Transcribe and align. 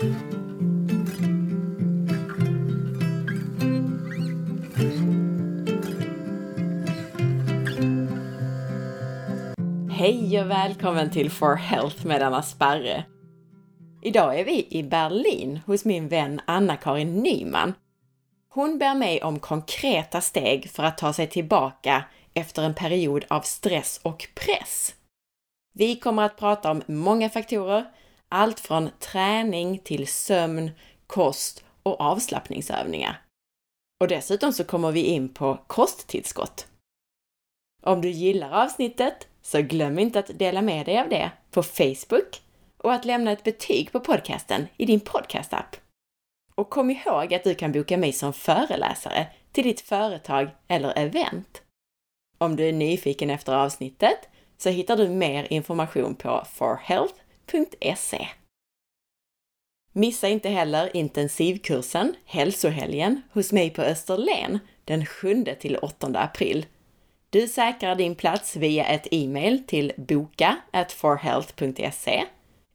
Hej 0.00 0.10
och 10.40 10.50
välkommen 10.50 11.10
till 11.10 11.30
For 11.30 11.54
Health 11.54 12.06
med 12.06 12.22
Anna 12.22 12.42
Sparre. 12.42 13.04
Idag 14.02 14.40
är 14.40 14.44
vi 14.44 14.66
i 14.70 14.82
Berlin 14.82 15.60
hos 15.66 15.84
min 15.84 16.08
vän 16.08 16.40
Anna-Karin 16.46 17.22
Nyman. 17.22 17.74
Hon 18.48 18.78
ber 18.78 18.94
mig 18.94 19.22
om 19.22 19.38
konkreta 19.38 20.20
steg 20.20 20.70
för 20.70 20.82
att 20.82 20.98
ta 20.98 21.12
sig 21.12 21.26
tillbaka 21.26 22.04
efter 22.34 22.62
en 22.62 22.74
period 22.74 23.24
av 23.28 23.40
stress 23.40 24.00
och 24.02 24.28
press. 24.34 24.94
Vi 25.74 25.96
kommer 25.96 26.22
att 26.22 26.36
prata 26.36 26.70
om 26.70 26.82
många 26.86 27.30
faktorer, 27.30 27.84
allt 28.28 28.60
från 28.60 28.90
träning 28.98 29.78
till 29.78 30.06
sömn, 30.06 30.70
kost 31.06 31.64
och 31.82 32.00
avslappningsövningar. 32.00 33.22
Och 34.00 34.08
dessutom 34.08 34.52
så 34.52 34.64
kommer 34.64 34.92
vi 34.92 35.02
in 35.02 35.34
på 35.34 35.58
kosttillskott. 35.66 36.66
Om 37.82 38.00
du 38.00 38.10
gillar 38.10 38.64
avsnittet 38.64 39.28
så 39.42 39.62
glöm 39.62 39.98
inte 39.98 40.18
att 40.18 40.38
dela 40.38 40.62
med 40.62 40.86
dig 40.86 41.00
av 41.00 41.08
det 41.08 41.30
på 41.50 41.62
Facebook 41.62 42.42
och 42.78 42.92
att 42.92 43.04
lämna 43.04 43.32
ett 43.32 43.44
betyg 43.44 43.92
på 43.92 44.00
podcasten 44.00 44.66
i 44.76 44.86
din 44.86 45.00
podcastapp. 45.00 45.76
Och 46.54 46.70
kom 46.70 46.90
ihåg 46.90 47.34
att 47.34 47.44
du 47.44 47.54
kan 47.54 47.72
boka 47.72 47.96
mig 47.96 48.12
som 48.12 48.32
föreläsare 48.32 49.26
till 49.52 49.64
ditt 49.64 49.80
företag 49.80 50.50
eller 50.68 50.98
event. 50.98 51.62
Om 52.38 52.56
du 52.56 52.68
är 52.68 52.72
nyfiken 52.72 53.30
efter 53.30 53.52
avsnittet 53.54 54.28
så 54.56 54.68
hittar 54.68 54.96
du 54.96 55.08
mer 55.08 55.52
information 55.52 56.14
på 56.14 56.44
www.hälsohelgen.se. 57.52 58.28
Missa 59.92 60.28
inte 60.28 60.48
heller 60.48 60.96
intensivkursen 60.96 62.14
Hälsohelgen 62.24 63.22
hos 63.32 63.52
mig 63.52 63.70
på 63.70 63.82
Österlen 63.82 64.58
den 64.84 65.06
7 65.06 65.44
till 65.60 65.76
8 65.76 66.06
april 66.14 66.66
du 67.30 67.48
säkrar 67.48 67.94
din 67.94 68.14
plats 68.14 68.56
via 68.56 68.86
ett 68.86 69.06
e-mail 69.10 69.66
till 69.66 69.92
boka 69.96 70.56
forhealth.se 70.92 72.24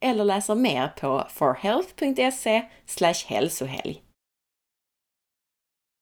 eller 0.00 0.24
läser 0.24 0.54
mer 0.54 0.88
på 0.88 1.26
forhealth.se 1.30 2.62
hälsohelg. 3.26 4.02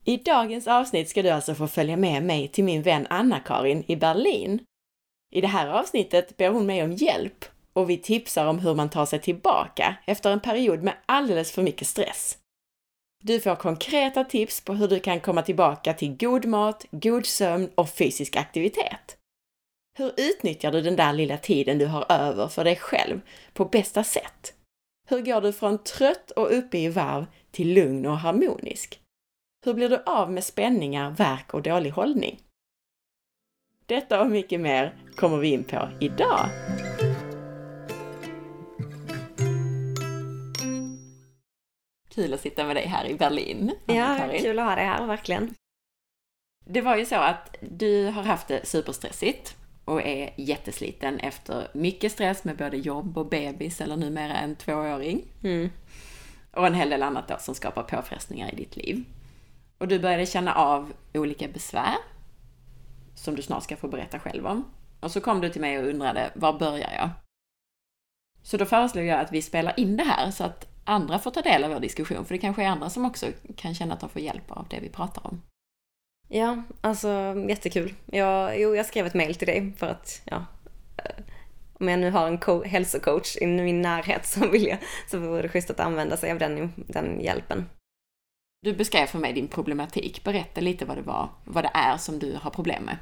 I 0.04 0.16
dagens 0.16 0.68
avsnitt 0.68 1.08
ska 1.08 1.22
du 1.22 1.30
alltså 1.30 1.54
få 1.54 1.68
följa 1.68 1.96
med 1.96 2.22
mig 2.22 2.48
till 2.48 2.64
min 2.64 2.82
vän 2.82 3.06
Anna-Karin 3.10 3.84
i 3.86 3.96
Berlin. 3.96 4.64
I 5.30 5.40
det 5.40 5.48
här 5.48 5.68
avsnittet 5.68 6.36
ber 6.36 6.48
hon 6.48 6.66
mig 6.66 6.82
om 6.82 6.92
hjälp 6.92 7.44
och 7.72 7.90
vi 7.90 7.98
tipsar 7.98 8.46
om 8.46 8.58
hur 8.58 8.74
man 8.74 8.90
tar 8.90 9.06
sig 9.06 9.20
tillbaka 9.20 9.96
efter 10.06 10.30
en 10.30 10.40
period 10.40 10.82
med 10.82 10.94
alldeles 11.06 11.52
för 11.52 11.62
mycket 11.62 11.88
stress. 11.88 12.38
Du 13.24 13.40
får 13.40 13.56
konkreta 13.56 14.24
tips 14.24 14.64
på 14.64 14.74
hur 14.74 14.88
du 14.88 15.00
kan 15.00 15.20
komma 15.20 15.42
tillbaka 15.42 15.94
till 15.94 16.16
god 16.16 16.44
mat, 16.44 16.86
god 16.90 17.26
sömn 17.26 17.70
och 17.74 17.90
fysisk 17.90 18.36
aktivitet. 18.36 19.16
Hur 19.98 20.12
utnyttjar 20.16 20.72
du 20.72 20.80
den 20.80 20.96
där 20.96 21.12
lilla 21.12 21.38
tiden 21.38 21.78
du 21.78 21.86
har 21.86 22.12
över 22.12 22.48
för 22.48 22.64
dig 22.64 22.76
själv 22.76 23.20
på 23.52 23.64
bästa 23.64 24.04
sätt? 24.04 24.54
Hur 25.08 25.20
går 25.20 25.40
du 25.40 25.52
från 25.52 25.84
trött 25.84 26.30
och 26.30 26.58
uppe 26.58 26.78
i 26.78 26.88
varv 26.88 27.26
till 27.50 27.74
lugn 27.74 28.06
och 28.06 28.18
harmonisk? 28.18 29.00
Hur 29.64 29.74
blir 29.74 29.88
du 29.88 30.02
av 30.06 30.32
med 30.32 30.44
spänningar, 30.44 31.10
värk 31.10 31.54
och 31.54 31.62
dålig 31.62 31.90
hållning? 31.90 32.40
Detta 33.86 34.20
och 34.20 34.30
mycket 34.30 34.60
mer 34.60 34.94
kommer 35.16 35.38
vi 35.38 35.48
in 35.48 35.64
på 35.64 35.88
idag. 36.00 36.48
Kul 42.14 42.34
att 42.34 42.40
sitta 42.40 42.64
med 42.64 42.76
dig 42.76 42.86
här 42.86 43.06
i 43.06 43.14
Berlin. 43.14 43.74
Ja, 43.86 44.28
kul 44.38 44.58
att 44.58 44.64
ha 44.64 44.74
dig 44.74 44.84
här, 44.84 45.06
verkligen. 45.06 45.54
Det 46.64 46.80
var 46.80 46.96
ju 46.96 47.04
så 47.04 47.16
att 47.16 47.56
du 47.60 48.06
har 48.06 48.22
haft 48.22 48.48
det 48.48 48.66
superstressigt 48.66 49.56
och 49.84 50.02
är 50.02 50.34
jättesliten 50.36 51.18
efter 51.18 51.68
mycket 51.74 52.12
stress 52.12 52.44
med 52.44 52.56
både 52.56 52.76
jobb 52.76 53.18
och 53.18 53.26
bebis 53.26 53.80
eller 53.80 53.96
numera 53.96 54.34
en 54.34 54.56
tvååring. 54.56 55.24
Mm. 55.42 55.70
Och 56.50 56.66
en 56.66 56.74
hel 56.74 56.90
del 56.90 57.02
annat 57.02 57.28
då 57.28 57.36
som 57.38 57.54
skapar 57.54 57.82
påfrestningar 57.82 58.52
i 58.52 58.56
ditt 58.56 58.76
liv. 58.76 59.04
Och 59.78 59.88
du 59.88 59.98
började 59.98 60.26
känna 60.26 60.54
av 60.54 60.92
olika 61.14 61.48
besvär 61.48 61.96
som 63.14 63.36
du 63.36 63.42
snart 63.42 63.62
ska 63.62 63.76
få 63.76 63.88
berätta 63.88 64.18
själv 64.18 64.46
om. 64.46 64.64
Och 65.00 65.10
så 65.10 65.20
kom 65.20 65.40
du 65.40 65.48
till 65.48 65.60
mig 65.60 65.78
och 65.78 65.88
undrade, 65.88 66.30
var 66.34 66.58
börjar 66.58 66.92
jag? 66.92 67.10
Så 68.42 68.56
då 68.56 68.64
föreslog 68.64 69.04
jag 69.04 69.20
att 69.20 69.32
vi 69.32 69.42
spelar 69.42 69.80
in 69.80 69.96
det 69.96 70.04
här 70.04 70.30
så 70.30 70.44
att 70.44 70.71
andra 70.84 71.18
får 71.18 71.30
ta 71.30 71.42
del 71.42 71.64
av 71.64 71.70
vår 71.70 71.80
diskussion, 71.80 72.24
för 72.24 72.34
det 72.34 72.40
kanske 72.40 72.62
är 72.62 72.68
andra 72.68 72.90
som 72.90 73.04
också 73.04 73.26
kan 73.56 73.74
känna 73.74 73.94
att 73.94 74.00
de 74.00 74.08
får 74.08 74.22
hjälp 74.22 74.50
av 74.50 74.66
det 74.70 74.80
vi 74.80 74.88
pratar 74.88 75.26
om. 75.26 75.42
Ja, 76.28 76.62
alltså 76.80 77.34
jättekul. 77.48 77.94
Jag, 78.06 78.60
jo, 78.60 78.76
jag 78.76 78.86
skrev 78.86 79.06
ett 79.06 79.14
mail 79.14 79.34
till 79.34 79.46
dig 79.46 79.72
för 79.76 79.86
att, 79.86 80.22
ja, 80.24 80.46
eh, 80.96 81.24
om 81.72 81.88
jag 81.88 82.00
nu 82.00 82.10
har 82.10 82.26
en 82.26 82.70
hälsocoach 82.70 83.36
i 83.36 83.46
min 83.46 83.82
närhet 83.82 84.26
så 84.26 84.48
vill 84.48 84.66
jag, 84.66 84.78
så 85.10 85.18
vore 85.18 85.42
det 85.42 85.48
schysst 85.48 85.70
att 85.70 85.80
använda 85.80 86.16
sig 86.16 86.32
av 86.32 86.38
den, 86.38 86.72
den 86.76 87.20
hjälpen. 87.20 87.68
Du 88.62 88.72
beskrev 88.72 89.06
för 89.06 89.18
mig 89.18 89.32
din 89.32 89.48
problematik. 89.48 90.24
Berätta 90.24 90.60
lite 90.60 90.84
vad 90.84 90.96
det 90.96 91.02
var, 91.02 91.28
vad 91.44 91.64
det 91.64 91.70
är 91.74 91.96
som 91.96 92.18
du 92.18 92.38
har 92.42 92.50
problem 92.50 92.84
med. 92.84 92.96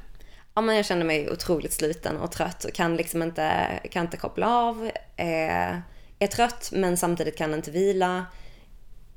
Ja, 0.53 0.61
men 0.61 0.75
jag 0.75 0.85
kände 0.85 1.05
mig 1.05 1.31
otroligt 1.31 1.73
sliten 1.73 2.17
och 2.17 2.31
trött 2.31 2.63
och 2.63 2.73
kan 2.73 2.95
liksom 2.95 3.21
inte, 3.21 3.79
kan 3.91 4.05
inte 4.05 4.17
koppla 4.17 4.47
av. 4.47 4.91
Eh, 5.15 5.77
är 6.21 6.27
trött 6.27 6.69
men 6.73 6.97
samtidigt 6.97 7.37
kan 7.37 7.53
inte 7.53 7.71
vila. 7.71 8.25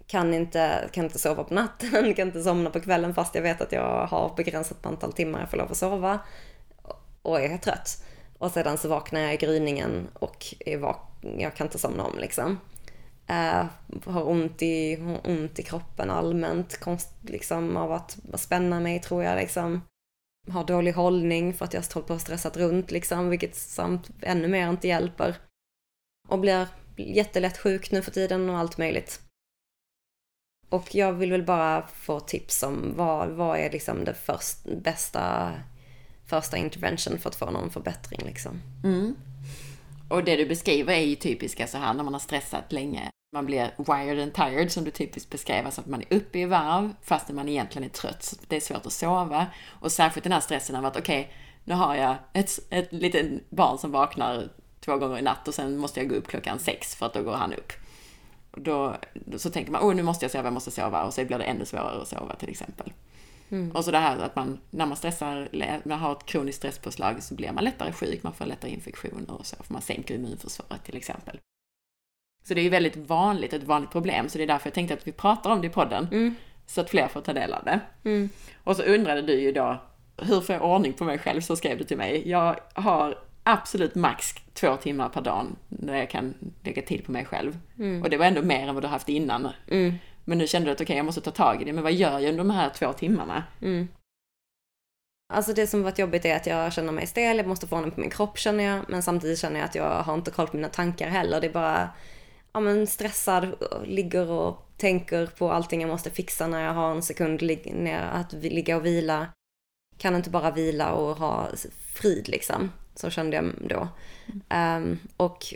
Kan 0.06 0.34
inte, 0.34 0.88
kan 0.92 1.04
inte 1.04 1.18
sova 1.18 1.44
på 1.44 1.54
natten, 1.54 2.14
kan 2.16 2.28
inte 2.28 2.42
somna 2.42 2.70
på 2.70 2.80
kvällen 2.80 3.14
fast 3.14 3.34
jag 3.34 3.42
vet 3.42 3.60
att 3.60 3.72
jag 3.72 4.06
har 4.06 4.34
begränsat 4.36 4.86
antal 4.86 5.12
timmar 5.12 5.40
jag 5.40 5.50
får 5.50 5.56
lov 5.56 5.70
att 5.70 5.76
sova. 5.76 6.18
Och 7.22 7.40
är 7.40 7.58
trött. 7.58 8.04
Och 8.38 8.50
sedan 8.50 8.78
så 8.78 8.88
vaknar 8.88 9.20
jag 9.20 9.34
i 9.34 9.36
gryningen 9.36 10.08
och 10.14 10.54
är 10.66 10.78
jag 11.38 11.54
kan 11.54 11.66
inte 11.66 11.78
somna 11.78 12.04
om 12.04 12.18
liksom. 12.18 12.60
Uh, 13.30 13.64
har 14.04 14.28
ont 14.28 14.62
i, 14.62 14.98
ont 15.24 15.58
i 15.58 15.62
kroppen 15.62 16.10
allmänt, 16.10 16.80
konst, 16.80 17.10
liksom 17.22 17.76
av 17.76 17.92
att 17.92 18.18
spänna 18.34 18.80
mig 18.80 19.00
tror 19.00 19.24
jag 19.24 19.36
liksom. 19.36 19.80
Har 20.50 20.64
dålig 20.64 20.92
hållning 20.92 21.54
för 21.54 21.64
att 21.64 21.74
jag 21.74 21.82
har 21.94 22.02
på 22.02 22.14
och 22.14 22.20
stressat 22.20 22.56
runt 22.56 22.90
liksom, 22.90 23.30
vilket 23.30 23.56
samt 23.56 24.10
ännu 24.22 24.48
mer 24.48 24.68
inte 24.68 24.88
hjälper. 24.88 25.36
Och 26.28 26.38
blir 26.38 26.68
jättelätt 26.96 27.58
sjuk 27.58 27.90
nu 27.90 28.02
för 28.02 28.10
tiden 28.10 28.50
och 28.50 28.58
allt 28.58 28.78
möjligt. 28.78 29.20
Och 30.68 30.94
jag 30.94 31.12
vill 31.12 31.30
väl 31.30 31.42
bara 31.42 31.86
få 31.86 32.20
tips 32.20 32.62
om 32.62 32.92
vad, 32.96 33.28
vad 33.28 33.58
är 33.58 33.70
liksom 33.70 34.04
det 34.04 34.14
först, 34.14 34.64
bästa 34.82 35.52
första 36.26 36.56
intervention 36.56 37.18
för 37.18 37.28
att 37.28 37.36
få 37.36 37.50
någon 37.50 37.70
förbättring 37.70 38.20
liksom. 38.26 38.60
Mm. 38.84 39.16
Och 40.08 40.24
det 40.24 40.36
du 40.36 40.46
beskriver 40.46 40.94
är 40.94 41.00
ju 41.04 41.14
typiska 41.14 41.56
så 41.56 41.62
alltså 41.62 41.78
här 41.78 41.94
när 41.94 42.04
man 42.04 42.12
har 42.12 42.20
stressat 42.20 42.72
länge. 42.72 43.10
Man 43.32 43.46
blir 43.46 43.74
wired 43.76 44.22
and 44.22 44.34
tired 44.34 44.72
som 44.72 44.84
du 44.84 44.90
typiskt 44.90 45.30
beskrev, 45.30 45.64
alltså 45.64 45.80
att 45.80 45.86
man 45.86 46.02
är 46.08 46.16
uppe 46.16 46.38
i 46.38 46.44
varv 46.44 46.94
fast 47.02 47.28
man 47.28 47.48
egentligen 47.48 47.88
är 47.88 47.92
trött. 47.92 48.22
Så 48.22 48.36
det 48.48 48.56
är 48.56 48.60
svårt 48.60 48.86
att 48.86 48.92
sova. 48.92 49.46
Och 49.80 49.92
särskilt 49.92 50.24
den 50.24 50.32
här 50.32 50.40
stressen 50.40 50.76
av 50.76 50.84
att 50.84 50.96
okej, 50.96 51.20
okay, 51.20 51.32
nu 51.64 51.74
har 51.74 51.94
jag 51.94 52.16
ett, 52.32 52.58
ett 52.70 52.92
litet 52.92 53.50
barn 53.50 53.78
som 53.78 53.92
vaknar 53.92 54.48
två 54.84 54.96
gånger 54.96 55.18
i 55.18 55.22
natt 55.22 55.48
och 55.48 55.54
sen 55.54 55.76
måste 55.76 56.00
jag 56.00 56.08
gå 56.08 56.14
upp 56.14 56.28
klockan 56.28 56.58
sex 56.58 56.94
för 56.94 57.06
att 57.06 57.14
då 57.14 57.22
går 57.22 57.32
han 57.32 57.52
upp. 57.52 57.72
Och 58.50 58.60
då, 58.60 58.96
så 59.36 59.50
tänker 59.50 59.72
man, 59.72 59.82
oh 59.82 59.94
nu 59.94 60.02
måste 60.02 60.24
jag 60.24 60.32
sova, 60.32 60.44
jag 60.44 60.52
måste 60.52 60.70
sova 60.70 61.04
och 61.04 61.14
så 61.14 61.24
blir 61.24 61.38
det 61.38 61.44
ännu 61.44 61.64
svårare 61.64 62.02
att 62.02 62.08
sova 62.08 62.34
till 62.34 62.48
exempel. 62.48 62.92
Mm. 63.50 63.70
Och 63.70 63.84
så 63.84 63.90
det 63.90 63.98
här 63.98 64.18
att 64.18 64.36
man, 64.36 64.60
när 64.70 64.86
man 64.86 64.96
stressar, 64.96 65.48
man 65.88 65.98
har 65.98 66.12
ett 66.12 66.26
kroniskt 66.26 66.58
stresspåslag 66.58 67.22
så 67.22 67.34
blir 67.34 67.52
man 67.52 67.64
lättare 67.64 67.92
sjuk, 67.92 68.22
man 68.22 68.34
får 68.34 68.44
lättare 68.44 68.70
infektioner 68.70 69.30
och 69.30 69.46
så, 69.46 69.56
för 69.56 69.72
man 69.72 69.82
sänker 69.82 70.14
immunförsvaret 70.14 70.84
till 70.84 70.96
exempel. 70.96 71.38
Så 72.44 72.54
det 72.54 72.60
är 72.60 72.62
ju 72.62 72.68
väldigt 72.68 72.96
vanligt, 72.96 73.52
ett 73.52 73.62
vanligt 73.62 73.90
problem, 73.90 74.28
så 74.28 74.38
det 74.38 74.44
är 74.44 74.48
därför 74.48 74.66
jag 74.66 74.74
tänkte 74.74 74.94
att 74.94 75.06
vi 75.06 75.12
pratar 75.12 75.50
om 75.50 75.60
det 75.60 75.66
i 75.66 75.70
podden. 75.70 76.08
Mm. 76.12 76.34
Så 76.66 76.80
att 76.80 76.90
fler 76.90 77.08
får 77.08 77.20
ta 77.20 77.32
del 77.32 77.52
av 77.52 77.64
det. 77.64 77.80
Mm. 78.04 78.30
Och 78.64 78.76
så 78.76 78.82
undrade 78.82 79.22
du 79.22 79.40
ju 79.40 79.52
då, 79.52 79.80
hur 80.16 80.40
får 80.40 80.54
jag 80.54 80.64
ordning 80.64 80.92
på 80.92 81.04
mig 81.04 81.18
själv? 81.18 81.40
Så 81.40 81.56
skrev 81.56 81.78
du 81.78 81.84
till 81.84 81.96
mig. 81.96 82.28
Jag 82.28 82.56
har 82.74 83.18
absolut 83.44 83.94
max 83.94 84.34
två 84.52 84.76
timmar 84.76 85.08
per 85.08 85.20
dag 85.20 85.46
när 85.68 85.98
jag 85.98 86.10
kan 86.10 86.34
lägga 86.62 86.82
tid 86.82 87.04
på 87.04 87.12
mig 87.12 87.24
själv. 87.24 87.58
Mm. 87.78 88.02
Och 88.02 88.10
det 88.10 88.16
var 88.16 88.26
ändå 88.26 88.42
mer 88.42 88.68
än 88.68 88.74
vad 88.74 88.84
du 88.84 88.88
haft 88.88 89.08
innan. 89.08 89.48
Mm. 89.68 89.94
Men 90.24 90.38
nu 90.38 90.46
kände 90.46 90.68
du 90.68 90.72
att 90.72 90.76
okej, 90.76 90.84
okay, 90.84 90.96
jag 90.96 91.06
måste 91.06 91.20
ta 91.20 91.30
tag 91.30 91.62
i 91.62 91.64
det. 91.64 91.72
Men 91.72 91.82
vad 91.82 91.92
gör 91.92 92.18
jag 92.18 92.30
under 92.30 92.44
de 92.44 92.50
här 92.50 92.70
två 92.70 92.92
timmarna? 92.92 93.44
Mm. 93.62 93.88
Alltså 95.32 95.52
det 95.52 95.66
som 95.66 95.82
varit 95.82 95.98
jobbigt 95.98 96.24
är 96.24 96.36
att 96.36 96.46
jag 96.46 96.72
känner 96.72 96.92
mig 96.92 97.06
stel, 97.06 97.36
jag 97.36 97.46
måste 97.46 97.66
få 97.66 97.76
ordning 97.76 97.90
på 97.90 98.00
min 98.00 98.10
kropp 98.10 98.38
känner 98.38 98.64
jag. 98.64 98.84
Men 98.88 99.02
samtidigt 99.02 99.38
känner 99.38 99.60
jag 99.60 99.64
att 99.64 99.74
jag 99.74 100.02
har 100.02 100.14
inte 100.14 100.30
koll 100.30 100.46
på 100.46 100.56
mina 100.56 100.68
tankar 100.68 101.08
heller. 101.08 101.40
Det 101.40 101.46
är 101.46 101.52
bara, 101.52 101.88
ja 102.52 102.60
men 102.60 102.86
stressad, 102.86 103.54
ligger 103.84 104.30
och 104.30 104.70
tänker 104.76 105.26
på 105.26 105.50
allting 105.50 105.80
jag 105.80 105.90
måste 105.90 106.10
fixa 106.10 106.46
när 106.46 106.64
jag 106.64 106.74
har 106.74 106.90
en 106.90 107.02
sekund 107.02 107.42
ner 107.42 108.00
att 108.00 108.32
ligga 108.32 108.76
och 108.76 108.86
vila 108.86 109.26
kan 109.98 110.16
inte 110.16 110.30
bara 110.30 110.50
vila 110.50 110.92
och 110.92 111.16
ha 111.16 111.48
frid 111.94 112.28
liksom. 112.28 112.70
Så 112.94 113.10
kände 113.10 113.36
jag 113.36 113.52
då. 113.60 113.88
Um, 114.56 114.98
och 115.16 115.54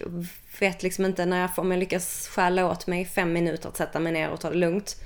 vet 0.60 0.82
liksom 0.82 1.04
inte 1.04 1.26
när 1.26 1.40
jag, 1.40 1.54
får, 1.54 1.62
om 1.62 1.70
jag 1.70 1.78
lyckas 1.78 2.28
stjäla 2.28 2.70
åt 2.70 2.86
mig 2.86 3.04
fem 3.04 3.32
minuter 3.32 3.68
att 3.68 3.76
sätta 3.76 4.00
mig 4.00 4.12
ner 4.12 4.30
och 4.30 4.40
ta 4.40 4.50
det 4.50 4.56
lugnt. 4.56 4.96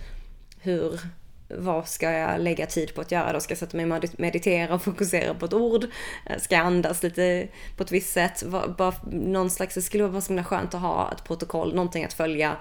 Hur, 0.60 1.00
vad 1.48 1.88
ska 1.88 2.10
jag 2.10 2.40
lägga 2.40 2.66
tid 2.66 2.94
på 2.94 3.00
att 3.00 3.12
göra 3.12 3.32
då? 3.32 3.40
Ska 3.40 3.52
jag 3.52 3.58
sätta 3.58 3.76
mig 3.76 3.92
och 3.92 4.20
meditera 4.20 4.74
och 4.74 4.82
fokusera 4.82 5.34
på 5.34 5.44
ett 5.44 5.52
ord? 5.52 5.84
Eh, 6.26 6.38
ska 6.40 6.54
jag 6.54 6.66
andas 6.66 7.02
lite 7.02 7.48
på 7.76 7.82
ett 7.82 7.92
visst 7.92 8.12
sätt? 8.12 8.42
Bara 8.78 8.94
någon 9.10 9.50
slags, 9.50 9.74
det 9.74 9.82
skulle 9.82 10.06
vara 10.06 10.20
så 10.20 10.28
himla 10.28 10.44
skönt 10.44 10.74
att 10.74 10.80
ha 10.80 11.12
ett 11.12 11.24
protokoll, 11.24 11.74
någonting 11.74 12.04
att 12.04 12.12
följa 12.12 12.56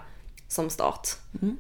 som 0.48 0.70
start. 0.70 1.08
Mm. 1.42 1.58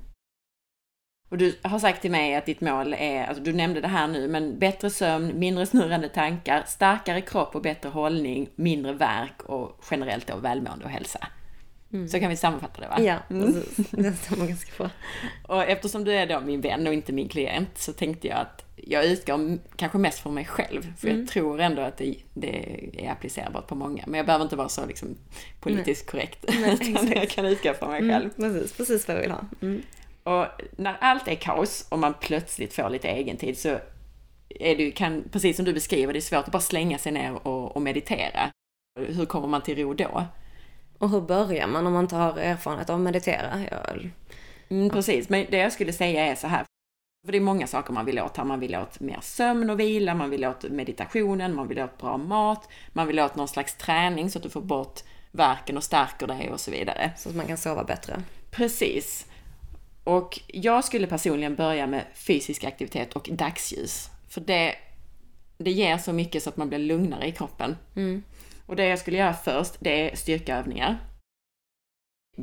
Och 1.31 1.38
du 1.38 1.56
har 1.62 1.80
sagt 1.80 2.01
till 2.01 2.12
mig 2.12 2.36
att 2.36 2.45
ditt 2.45 2.62
mål 2.62 2.94
är, 2.94 3.25
alltså 3.25 3.44
du 3.44 3.54
nämnde 3.54 3.81
det 3.81 3.88
här 3.88 4.07
nu, 4.07 4.28
men 4.28 4.60
bättre 4.60 4.89
sömn, 4.89 5.39
mindre 5.39 5.66
snurrande 5.66 6.10
tankar, 6.10 6.63
starkare 6.68 7.22
kropp 7.22 7.56
och 7.56 7.62
bättre 7.62 7.89
hållning, 7.89 8.50
mindre 8.56 8.94
värk 8.94 9.42
och 9.44 9.80
generellt 9.92 10.28
då 10.28 10.36
välmående 10.38 10.86
och 10.86 10.92
hälsa. 10.92 11.28
Mm. 11.94 12.07
Så 12.07 12.19
kan 12.19 12.30
vi 12.30 12.36
sammanfatta 12.36 12.81
det 12.81 12.88
va? 12.88 13.01
Ja, 13.01 13.18
mm. 13.30 13.54
det 13.92 14.13
stämmer 14.13 14.48
ganska 14.48 14.72
bra. 14.78 14.89
Och 15.48 15.63
eftersom 15.63 16.04
du 16.04 16.13
är 16.13 16.28
då 16.28 16.39
min 16.39 16.62
vän 16.62 16.88
och 16.88 16.94
inte 16.94 17.13
min 17.13 17.30
klient 17.30 17.77
så 17.77 17.94
tänkte 17.94 18.27
jag 18.27 18.38
att 18.38 18.66
jag 18.75 19.06
utgår 19.06 19.57
kanske 19.75 19.98
mest 19.98 20.19
från 20.19 20.34
mig 20.34 20.45
själv. 20.45 20.98
För 20.98 21.07
mm. 21.07 21.19
jag 21.19 21.30
tror 21.30 21.60
ändå 21.62 21.81
att 21.81 21.98
det, 21.98 22.16
det, 22.34 22.89
är 22.98 23.12
applicerbart 23.12 23.68
på 23.68 23.75
många. 23.75 24.04
Men 24.07 24.18
jag 24.18 24.25
behöver 24.25 24.44
inte 24.44 24.56
vara 24.56 24.69
så 24.69 24.86
liksom, 24.86 25.18
politiskt 25.60 26.06
Nej. 26.06 26.12
korrekt. 26.12 26.45
Nej, 26.62 26.77
utan 26.92 27.12
jag 27.12 27.30
kan 27.30 27.45
utgå 27.45 27.74
från 27.74 27.89
mig 27.89 28.00
mm, 28.00 28.12
själv. 28.12 28.30
precis, 28.36 28.77
precis 28.77 29.07
vad 29.07 29.18
jag 29.18 29.22
vill 29.22 29.31
ha. 29.31 29.45
Och 30.24 30.46
när 30.78 30.98
allt 31.02 31.28
är 31.28 31.36
kaos 31.36 31.88
och 31.90 32.00
man 32.00 32.14
plötsligt 32.14 32.74
får 32.74 32.90
lite 32.90 33.08
egentid 33.08 33.58
så 33.58 33.80
är 34.50 34.76
det 34.76 34.84
ju, 34.84 34.92
kan, 34.92 35.24
precis 35.32 35.56
som 35.56 35.66
du 35.66 35.74
beskriver, 35.74 36.14
det 36.14 36.20
är 36.20 36.22
svårt 36.22 36.46
att 36.46 36.52
bara 36.52 36.62
slänga 36.62 36.98
sig 36.98 37.12
ner 37.12 37.48
och, 37.48 37.76
och 37.76 37.82
meditera. 37.82 38.52
Hur 39.00 39.26
kommer 39.26 39.48
man 39.48 39.62
till 39.62 39.78
ro 39.78 39.94
då? 39.94 40.26
Och 40.98 41.10
hur 41.10 41.22
börjar 41.22 41.68
man 41.68 41.88
om 41.88 41.94
man 41.94 42.04
inte 42.04 42.16
har 42.16 42.38
erfarenhet 42.38 42.90
av 42.90 42.96
att 42.96 43.02
meditera? 43.02 43.60
Jag... 43.72 44.10
Mm, 44.70 44.90
precis, 44.90 45.30
men 45.30 45.46
det 45.50 45.58
jag 45.58 45.74
skulle 45.74 45.94
säga 45.94 46.26
är 46.26 46.36
så 46.36 46.48
här. 46.48 46.66
För 47.26 47.32
det 47.32 47.38
är 47.38 47.42
många 47.42 47.68
saker 47.68 47.94
man 47.94 48.06
vill 48.06 48.20
åt 48.20 48.38
här. 48.38 48.44
Man 48.44 48.60
vill 48.60 48.76
åt 48.76 49.00
mer 49.00 49.20
sömn 49.22 49.70
och 49.70 49.80
vila, 49.80 50.16
man 50.16 50.30
vill 50.30 50.46
åt 50.46 50.64
meditationen, 50.64 51.56
man 51.56 51.68
vill 51.68 51.80
åt 51.80 51.98
bra 51.98 52.18
mat, 52.18 52.70
man 52.94 53.08
vill 53.08 53.20
åt 53.20 53.36
någon 53.36 53.48
slags 53.48 53.76
träning 53.76 54.30
så 54.30 54.40
att 54.40 54.44
du 54.44 54.50
får 54.50 54.62
bort 54.62 55.00
verken 55.32 55.78
och 55.78 55.84
stärker 55.84 56.28
dig 56.28 56.52
och 56.52 56.60
så 56.60 56.72
vidare. 56.72 57.12
Så 57.18 57.30
att 57.30 57.36
man 57.36 57.48
kan 57.48 57.58
sova 57.58 57.84
bättre. 57.84 58.24
Precis. 58.52 59.26
Och 60.03 60.39
jag 60.48 60.83
skulle 60.83 61.07
personligen 61.07 61.56
börja 61.56 61.88
med 61.88 62.06
fysisk 62.13 62.63
aktivitet 62.63 63.13
och 63.13 63.30
dagsljus. 63.31 64.09
För 64.30 64.42
det, 64.42 64.75
det 65.57 65.71
ger 65.71 65.98
så 65.98 66.13
mycket 66.13 66.44
så 66.44 66.50
att 66.50 66.57
man 66.57 66.69
blir 66.69 66.80
lugnare 66.80 67.27
i 67.27 67.31
kroppen. 67.31 67.77
Mm. 67.95 68.24
Och 68.65 68.75
det 68.75 68.86
jag 68.86 69.00
skulle 69.00 69.18
göra 69.18 69.33
först, 69.33 69.74
det 69.80 70.09
är 70.09 70.15
styrkeövningar. 70.15 70.98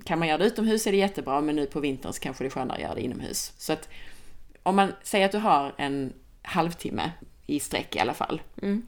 Kan 0.04 0.18
man 0.18 0.28
göra 0.28 0.38
det 0.38 0.44
utomhus 0.44 0.86
är 0.86 0.92
det 0.92 0.98
jättebra, 0.98 1.40
men 1.40 1.56
nu 1.56 1.66
på 1.66 1.80
vintern 1.80 2.12
så 2.12 2.20
kanske 2.20 2.44
det 2.44 2.48
är 2.48 2.50
skönare 2.50 2.76
att 2.76 2.82
göra 2.82 2.94
det 2.94 3.00
inomhus. 3.00 3.52
Så 3.58 3.72
att 3.72 3.88
om 4.62 4.76
man 4.76 4.92
säger 5.02 5.26
att 5.26 5.32
du 5.32 5.38
har 5.38 5.74
en 5.78 6.12
halvtimme 6.42 7.12
i 7.46 7.60
sträck 7.60 7.96
i 7.96 7.98
alla 7.98 8.14
fall. 8.14 8.42
Mm. 8.62 8.86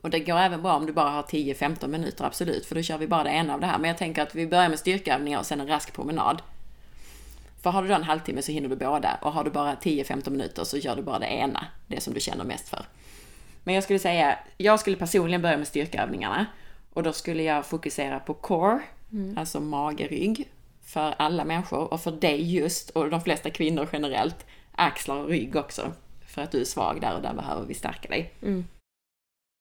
Och 0.00 0.10
det 0.10 0.20
går 0.20 0.36
även 0.36 0.62
bra 0.62 0.76
om 0.76 0.86
du 0.86 0.92
bara 0.92 1.10
har 1.10 1.22
10-15 1.22 1.88
minuter, 1.88 2.24
absolut, 2.24 2.66
för 2.66 2.74
då 2.74 2.82
kör 2.82 2.98
vi 2.98 3.06
bara 3.06 3.24
det 3.24 3.30
ena 3.30 3.54
av 3.54 3.60
det 3.60 3.66
här. 3.66 3.78
Men 3.78 3.88
jag 3.88 3.98
tänker 3.98 4.22
att 4.22 4.34
vi 4.34 4.46
börjar 4.46 4.68
med 4.68 4.78
styrkeövningar 4.78 5.38
och 5.38 5.46
sen 5.46 5.60
en 5.60 5.68
rask 5.68 5.92
promenad. 5.92 6.42
För 7.62 7.70
har 7.70 7.82
du 7.82 7.88
då 7.88 7.94
en 7.94 8.02
halvtimme 8.02 8.42
så 8.42 8.52
hinner 8.52 8.68
du 8.68 8.76
båda 8.76 9.18
och 9.22 9.32
har 9.32 9.44
du 9.44 9.50
bara 9.50 9.74
10-15 9.74 10.30
minuter 10.30 10.64
så 10.64 10.76
gör 10.76 10.96
du 10.96 11.02
bara 11.02 11.18
det 11.18 11.26
ena, 11.26 11.66
det 11.86 12.00
som 12.00 12.14
du 12.14 12.20
känner 12.20 12.44
mest 12.44 12.68
för. 12.68 12.84
Men 13.64 13.74
jag 13.74 13.84
skulle 13.84 13.98
säga, 13.98 14.38
jag 14.56 14.80
skulle 14.80 14.96
personligen 14.96 15.42
börja 15.42 15.56
med 15.56 15.66
styrkeövningarna 15.66 16.46
och 16.92 17.02
då 17.02 17.12
skulle 17.12 17.42
jag 17.42 17.66
fokusera 17.66 18.20
på 18.20 18.34
core, 18.34 18.80
mm. 19.12 19.38
alltså 19.38 19.60
mage-rygg, 19.60 20.48
för 20.84 21.14
alla 21.18 21.44
människor 21.44 21.92
och 21.92 22.00
för 22.00 22.12
dig 22.12 22.54
just, 22.54 22.90
och 22.90 23.10
de 23.10 23.20
flesta 23.20 23.50
kvinnor 23.50 23.88
generellt, 23.92 24.46
axlar 24.72 25.16
och 25.16 25.28
rygg 25.28 25.56
också. 25.56 25.92
För 26.26 26.42
att 26.42 26.52
du 26.52 26.60
är 26.60 26.64
svag 26.64 27.00
där 27.00 27.16
och 27.16 27.22
där 27.22 27.34
behöver 27.34 27.66
vi 27.66 27.74
stärka 27.74 28.08
dig. 28.08 28.32
Mm. 28.42 28.64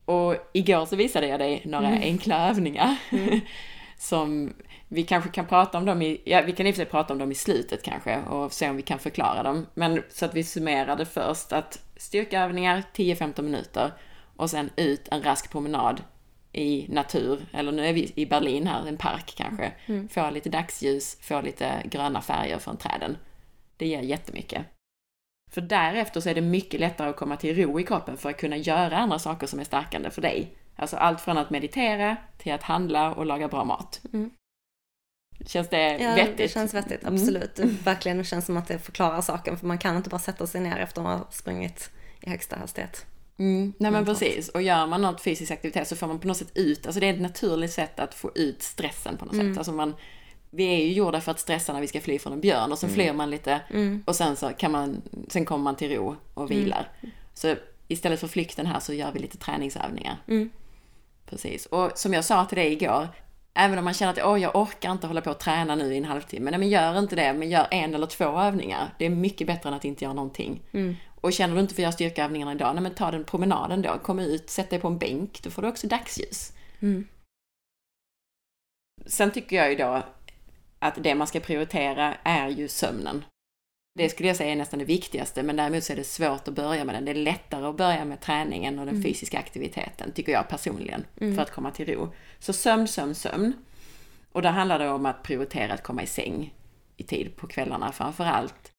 Och 0.06 0.36
igår 0.54 0.86
så 0.86 0.96
visade 0.96 1.28
jag 1.28 1.40
dig 1.40 1.62
några 1.66 1.88
mm. 1.88 2.02
enkla 2.02 2.50
övningar. 2.50 2.96
Mm. 3.12 3.40
som 3.98 4.54
vi 4.94 5.04
kanske 5.04 5.30
kan 5.30 5.46
prata 5.46 5.78
om 5.78 5.86
dem 5.86 6.02
i, 6.02 6.22
ja 6.26 6.42
vi 6.42 6.52
kan 6.52 6.68
i 6.68 6.72
och 6.72 6.76
för 6.76 6.84
sig 6.84 6.92
prata 6.92 7.14
om 7.14 7.20
dem 7.20 7.32
i 7.32 7.36
slutet 7.36 7.84
kanske 7.84 8.22
och 8.22 8.54
se 8.54 8.70
om 8.70 8.76
vi 8.76 8.82
kan 8.82 9.00
förklara 9.00 9.44
dem. 9.44 9.68
Men 9.74 10.04
så 10.10 10.26
att 10.26 10.36
vi 10.36 10.44
summerade 10.44 11.06
först 11.06 11.54
att 11.54 11.80
styrkeövningar 11.96 12.84
10-15 12.94 13.42
minuter 13.42 13.92
och 14.36 14.50
sen 14.50 14.70
ut 14.76 15.08
en 15.12 15.24
rask 15.24 15.52
promenad 15.52 16.04
i 16.52 16.86
natur, 16.90 17.46
eller 17.54 17.72
nu 17.72 17.86
är 17.86 17.94
vi 17.94 18.14
i 18.16 18.26
Berlin 18.26 18.68
här, 18.68 18.88
en 18.88 18.98
park 18.98 19.34
kanske. 19.38 19.72
Mm. 19.86 20.10
Få 20.10 20.30
lite 20.30 20.50
dagsljus, 20.50 21.18
få 21.22 21.42
lite 21.42 21.72
gröna 21.86 22.22
färger 22.22 22.60
från 22.60 22.78
träden. 22.78 23.18
Det 23.78 23.88
ger 23.88 24.02
jättemycket. 24.02 24.66
För 25.52 25.62
därefter 25.62 26.22
så 26.22 26.30
är 26.30 26.36
det 26.36 26.42
mycket 26.42 26.80
lättare 26.80 27.10
att 27.10 27.18
komma 27.18 27.38
till 27.38 27.56
ro 27.56 27.80
i 27.80 27.84
kroppen 27.84 28.18
för 28.18 28.30
att 28.30 28.38
kunna 28.38 28.58
göra 28.58 28.98
andra 28.98 29.20
saker 29.20 29.48
som 29.48 29.60
är 29.60 29.64
stärkande 29.64 30.10
för 30.10 30.22
dig. 30.22 30.56
Alltså 30.76 30.98
allt 30.98 31.22
från 31.22 31.38
att 31.38 31.50
meditera 31.50 32.18
till 32.38 32.54
att 32.54 32.64
handla 32.64 33.14
och 33.14 33.26
laga 33.26 33.48
bra 33.48 33.64
mat. 33.64 34.02
Mm. 34.14 34.32
Känns 35.46 35.70
det 35.70 35.98
ja, 35.98 36.16
vettigt? 36.16 36.38
det 36.38 36.48
känns 36.48 36.74
vettigt, 36.74 37.04
mm. 37.04 37.14
absolut. 37.14 37.60
Mm. 37.60 37.78
Verkligen, 37.84 38.18
det 38.18 38.24
känns 38.24 38.46
som 38.46 38.58
att 38.58 38.68
det 38.68 38.80
förklarar 38.80 39.22
saken 39.22 39.58
för 39.58 39.68
man 39.68 39.78
kan 39.78 39.98
inte 39.98 40.10
bara 40.10 40.20
sätta 40.20 40.48
sig 40.48 40.62
ner 40.62 40.78
efter 40.78 41.02
att 41.02 41.08
ha 41.08 41.28
sprungit 41.32 41.90
i 42.22 42.30
högsta 42.30 42.56
hastighet. 42.56 43.06
Mm. 43.38 43.74
Nej 43.78 43.92
men 43.92 44.06
precis, 44.06 44.50
och 44.50 44.62
gör 44.62 44.88
man 44.88 45.02
något 45.02 45.22
fysisk 45.22 45.52
aktivitet 45.52 45.88
så 45.88 45.96
får 45.96 46.08
man 46.08 46.20
på 46.20 46.28
något 46.28 46.38
sätt 46.38 46.52
ut, 46.56 46.86
alltså 46.86 47.00
det 47.00 47.08
är 47.08 47.14
ett 47.14 47.22
naturligt 47.22 47.72
sätt 47.72 48.00
att 48.00 48.14
få 48.14 48.32
ut 48.36 48.62
stressen 48.62 49.18
på 49.18 49.26
något 49.26 49.34
mm. 49.34 49.50
sätt. 49.50 49.58
Alltså 49.58 49.72
man, 49.72 49.96
vi 50.50 50.64
är 50.64 50.78
ju 50.86 50.94
gjorda 50.94 51.22
för 51.22 51.32
att 51.32 51.40
stressa 51.40 51.74
när 51.74 51.82
vi 51.82 51.88
ska 51.88 52.02
fly 52.02 52.20
från 52.20 52.34
en 52.34 52.42
björn 52.42 52.72
och 52.72 52.80
så 52.80 52.86
mm. 52.86 52.96
flyr 52.96 53.14
man 53.14 53.30
lite 53.30 53.62
mm. 53.70 54.04
och 54.08 54.16
sen 54.16 54.36
så 54.36 54.50
kan 54.50 54.72
man, 54.72 55.02
sen 55.28 55.46
kommer 55.46 55.64
man 55.64 55.76
till 55.76 55.96
ro 55.96 56.16
och 56.34 56.52
mm. 56.52 56.64
vilar. 56.64 56.90
Så 57.34 57.56
istället 57.88 58.20
för 58.20 58.28
flykten 58.28 58.66
här 58.66 58.80
så 58.80 58.94
gör 58.94 59.12
vi 59.12 59.20
lite 59.20 59.38
träningsövningar. 59.38 60.18
Precis, 61.26 61.66
och 61.66 61.92
som 61.96 62.14
jag 62.14 62.26
sa 62.26 62.46
till 62.46 62.58
dig 62.58 62.74
igår, 62.74 63.08
även 63.54 63.78
om 63.78 63.86
man 63.86 63.94
känner 63.94 64.14
att 64.14 64.26
Åh, 64.26 64.42
jag 64.42 64.56
orkar 64.56 64.92
inte 64.92 65.08
hålla 65.08 65.22
på 65.22 65.32
och 65.32 65.40
träna 65.40 65.76
nu 65.76 65.94
i 65.94 65.98
en 65.98 66.06
halvtimme. 66.06 66.52
Nej 66.52 66.60
men 66.60 66.70
gör 66.70 67.00
inte 67.00 67.16
det, 67.16 67.34
men 67.34 67.50
gör 67.50 67.68
en 67.72 67.96
eller 67.96 68.08
två 68.08 68.40
övningar. 68.40 68.94
Det 68.98 69.06
är 69.06 69.10
mycket 69.10 69.48
bättre 69.48 69.70
än 69.70 69.76
att 69.76 69.86
inte 69.86 70.04
göra 70.04 70.14
någonting. 70.14 70.62
Mm. 70.72 70.96
Och 71.22 71.34
känner 71.34 71.56
du 71.56 71.62
inte 71.62 71.74
för 71.74 71.82
att 71.82 71.84
göra 71.84 71.92
styrkeövningarna 71.92 72.52
idag, 72.52 72.76
nej 72.76 72.84
men 72.84 72.94
ta 72.94 73.12
den 73.12 73.24
promenaden 73.24 73.82
då. 73.82 74.00
Kom 74.04 74.20
ut, 74.20 74.50
sätt 74.50 74.70
dig 74.70 74.80
på 74.80 74.88
en 74.88 74.98
bänk, 74.98 75.44
då 75.44 75.50
får 75.50 75.62
du 75.62 75.68
också 75.68 75.88
dagsljus. 75.88 76.54
Mm. 76.80 77.08
Sen 79.06 79.32
tycker 79.32 79.56
jag 79.56 79.70
ju 79.70 79.76
då 79.76 80.04
att 80.80 81.04
det 81.04 81.16
man 81.16 81.28
ska 81.28 81.40
prioritera 81.40 82.16
är 82.24 82.50
ju 82.50 82.68
sömnen. 82.68 83.24
Det 83.94 84.10
skulle 84.10 84.28
jag 84.28 84.38
säga 84.38 84.52
är 84.52 84.56
nästan 84.56 84.80
det 84.80 84.86
viktigaste, 84.86 85.44
men 85.44 85.56
däremot 85.56 85.84
så 85.84 85.94
är 85.94 85.98
det 85.98 86.04
svårt 86.04 86.48
att 86.48 86.54
börja 86.54 86.86
med 86.86 86.96
den. 86.96 87.06
Det 87.06 87.12
är 87.12 87.16
lättare 87.16 87.66
att 87.66 87.78
börja 87.78 88.06
med 88.06 88.22
träningen 88.22 88.80
och 88.80 88.86
den 88.86 88.96
mm. 88.96 89.04
fysiska 89.04 89.40
aktiviteten, 89.40 90.12
tycker 90.12 90.32
jag 90.32 90.50
personligen, 90.50 91.06
mm. 91.22 91.36
för 91.36 91.42
att 91.42 91.52
komma 91.52 91.72
till 91.72 91.86
ro. 91.86 92.10
Så 92.40 92.54
sömn, 92.54 92.88
sömn, 92.88 93.16
sömn. 93.16 93.54
Och 94.32 94.42
där 94.42 94.52
handlar 94.52 94.80
det 94.80 94.90
om 94.90 95.06
att 95.06 95.24
prioritera 95.24 95.74
att 95.74 95.84
komma 95.84 96.04
i 96.04 96.08
säng 96.08 96.54
i 96.98 97.04
tid 97.04 97.36
på 97.36 97.48
kvällarna 97.48 97.92
framför 97.92 98.24
allt. 98.26 98.72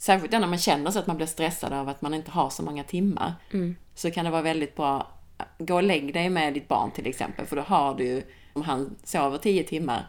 Särskilt 0.00 0.32
när 0.32 0.46
man 0.46 0.58
känner 0.58 0.90
så 0.90 0.98
att 0.98 1.06
man 1.06 1.16
blir 1.16 1.26
stressad 1.26 1.72
av 1.72 1.88
att 1.88 2.02
man 2.02 2.14
inte 2.14 2.30
har 2.30 2.50
så 2.50 2.62
många 2.62 2.84
timmar. 2.84 3.34
Mm. 3.52 3.76
Så 3.94 4.10
kan 4.10 4.24
det 4.24 4.30
vara 4.30 4.42
väldigt 4.42 4.76
bra, 4.76 5.10
gå 5.58 5.74
och 5.74 5.82
lägg 5.82 6.14
dig 6.14 6.30
med 6.30 6.54
ditt 6.54 6.68
barn 6.68 6.90
till 6.90 7.06
exempel, 7.06 7.46
för 7.46 7.56
då 7.56 7.62
har 7.62 7.94
du 7.94 8.22
om 8.52 8.62
han 8.62 8.96
sover 9.04 9.38
10 9.38 9.64
timmar 9.64 10.06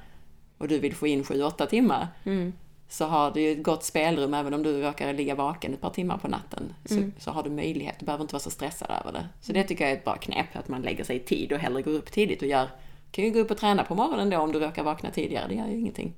och 0.58 0.68
du 0.68 0.80
vill 0.80 0.96
få 0.96 1.08
in 1.08 1.24
7-8 1.24 1.66
timmar, 1.66 2.08
mm 2.24 2.54
så 2.94 3.06
har 3.06 3.32
du 3.32 3.42
ju 3.42 3.52
ett 3.52 3.64
gott 3.64 3.84
spelrum 3.84 4.34
även 4.34 4.54
om 4.54 4.64
du 4.64 4.82
råkar 4.82 5.14
ligga 5.14 5.36
vaken 5.36 5.74
ett 5.74 5.82
par 5.82 5.90
timmar 5.90 6.18
på 6.18 6.28
natten. 6.28 6.74
Så, 6.86 6.94
mm. 6.94 7.14
så 7.20 7.32
har 7.32 7.44
du 7.44 7.50
möjlighet, 7.50 8.00
du 8.00 8.06
behöver 8.06 8.22
inte 8.22 8.34
vara 8.34 8.44
så 8.44 8.50
stressad 8.50 8.92
över 9.02 9.12
det. 9.12 9.28
Så 9.42 9.54
det 9.54 9.64
tycker 9.64 9.84
jag 9.84 9.92
är 9.92 9.98
ett 9.98 10.04
bra 10.04 10.16
knep, 10.16 10.56
att 10.56 10.68
man 10.68 10.82
lägger 10.82 11.04
sig 11.04 11.16
i 11.16 11.20
tid 11.20 11.52
och 11.52 11.60
hellre 11.60 11.82
går 11.82 11.92
upp 11.92 12.12
tidigt 12.12 12.42
och 12.42 12.48
gör, 12.48 12.70
kan 13.12 13.26
ju 13.26 13.32
gå 13.32 13.40
upp 13.40 13.52
och 13.52 13.58
träna 13.58 13.84
på 13.84 13.96
morgonen 13.96 14.30
då 14.30 14.38
om 14.38 14.52
du 14.52 14.60
råkar 14.60 14.84
vakna 14.84 15.12
tidigare, 15.12 15.48
det 15.48 15.56
gör 15.56 15.68
ju 15.68 15.80
ingenting. 15.80 16.14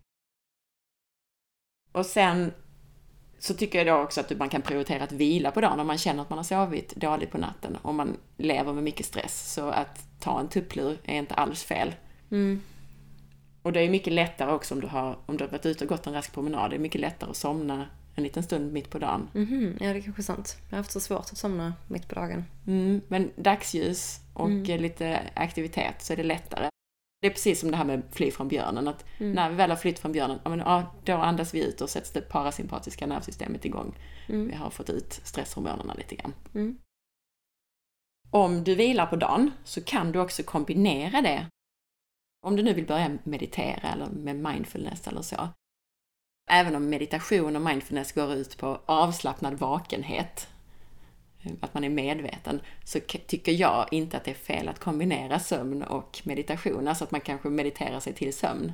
Och 1.91 2.05
sen 2.05 2.51
så 3.39 3.53
tycker 3.53 3.77
jag 3.77 3.87
då 3.87 4.03
också 4.03 4.21
att 4.21 4.37
man 4.37 4.49
kan 4.49 4.61
prioritera 4.61 5.03
att 5.03 5.11
vila 5.11 5.51
på 5.51 5.61
dagen 5.61 5.79
om 5.79 5.87
man 5.87 5.97
känner 5.97 6.21
att 6.21 6.29
man 6.29 6.39
har 6.39 6.43
sovit 6.43 6.95
dåligt 6.95 7.31
på 7.31 7.37
natten, 7.37 7.77
om 7.81 7.95
man 7.95 8.17
lever 8.37 8.73
med 8.73 8.83
mycket 8.83 9.05
stress. 9.05 9.53
Så 9.53 9.69
att 9.69 10.19
ta 10.19 10.39
en 10.39 10.47
tupplur 10.47 10.97
är 11.03 11.17
inte 11.17 11.33
alls 11.33 11.63
fel. 11.63 11.95
Mm. 12.31 12.61
Och 13.65 13.73
det 13.73 13.79
är 13.79 13.89
mycket 13.89 14.13
lättare 14.13 14.51
också 14.51 14.73
om 14.73 14.81
du 14.81 14.87
har, 14.87 15.17
om 15.25 15.37
du 15.37 15.43
har 15.43 15.51
varit 15.51 15.65
ute 15.65 15.83
och 15.83 15.89
gått 15.89 16.07
en 16.07 16.13
rask 16.13 16.33
promenad. 16.33 16.69
Det 16.69 16.75
är 16.75 16.79
mycket 16.79 17.01
lättare 17.01 17.29
att 17.29 17.37
somna 17.37 17.87
en 18.15 18.23
liten 18.23 18.43
stund 18.43 18.73
mitt 18.73 18.89
på 18.89 18.99
dagen. 18.99 19.29
Mm 19.35 19.47
-hmm. 19.47 19.83
Ja, 19.83 19.93
det 19.93 19.99
är 19.99 20.01
kanske 20.01 20.21
är 20.21 20.23
sant. 20.23 20.57
Jag 20.63 20.71
har 20.71 20.77
haft 20.77 20.91
så 20.91 20.99
svårt 20.99 21.19
att 21.31 21.37
somna 21.37 21.73
mitt 21.87 22.07
på 22.07 22.15
dagen. 22.15 22.45
Mm, 22.67 23.01
men 23.07 23.31
dagsljus 23.35 24.19
och 24.33 24.47
mm. 24.47 24.81
lite 24.81 25.19
aktivitet 25.33 26.01
så 26.01 26.13
är 26.13 26.17
det 26.17 26.23
lättare. 26.23 26.69
Det 27.21 27.27
är 27.27 27.31
precis 27.31 27.59
som 27.59 27.71
det 27.71 27.77
här 27.77 27.85
med 27.85 28.01
fly 28.11 28.31
från 28.31 28.47
björnen. 28.47 28.87
Att 28.87 29.05
mm. 29.19 29.31
när 29.31 29.49
vi 29.49 29.55
väl 29.55 29.69
har 29.69 29.77
flytt 29.77 29.99
från 29.99 30.11
björnen, 30.11 30.39
ja, 30.43 30.49
men, 30.49 30.59
ja, 30.59 30.95
då 31.03 31.13
andas 31.13 31.53
vi 31.53 31.63
ut 31.63 31.81
och 31.81 31.89
sätts 31.89 32.11
det 32.11 32.21
parasympatiska 32.21 33.07
nervsystemet 33.07 33.65
igång. 33.65 33.95
Mm. 34.27 34.47
Vi 34.47 34.55
har 34.55 34.69
fått 34.69 34.89
ut 34.89 35.21
stresshormonerna 35.23 35.93
lite 35.93 36.15
grann. 36.15 36.33
Mm. 36.53 36.77
Om 38.29 38.63
du 38.63 38.75
vilar 38.75 39.05
på 39.05 39.15
dagen 39.15 39.51
så 39.63 39.81
kan 39.81 40.11
du 40.11 40.19
också 40.19 40.43
kombinera 40.43 41.21
det. 41.21 41.45
Om 42.45 42.55
du 42.55 42.63
nu 42.63 42.73
vill 42.73 42.85
börja 42.85 43.17
meditera 43.23 43.91
eller 43.93 44.05
med 44.05 44.35
mindfulness 44.35 45.07
eller 45.07 45.21
så. 45.21 45.49
Även 46.51 46.75
om 46.75 46.89
meditation 46.89 47.55
och 47.55 47.61
mindfulness 47.61 48.11
går 48.11 48.33
ut 48.33 48.57
på 48.57 48.79
avslappnad 48.85 49.53
vakenhet, 49.53 50.47
eh, 51.43 51.51
att 51.59 51.73
man 51.73 51.83
är 51.83 51.89
medveten, 51.89 52.61
så 52.83 52.99
tycker 53.27 53.51
jag 53.51 53.87
inte 53.91 54.17
att 54.17 54.23
det 54.23 54.31
är 54.31 54.35
fel 54.35 54.67
att 54.67 54.79
kombinera 54.79 55.39
sömn 55.39 55.83
och 55.83 56.21
meditation, 56.23 56.87
alltså 56.87 57.03
att 57.03 57.11
man 57.11 57.21
kanske 57.21 57.49
mediterar 57.49 57.99
sig 57.99 58.13
till 58.13 58.33
sömn. 58.33 58.73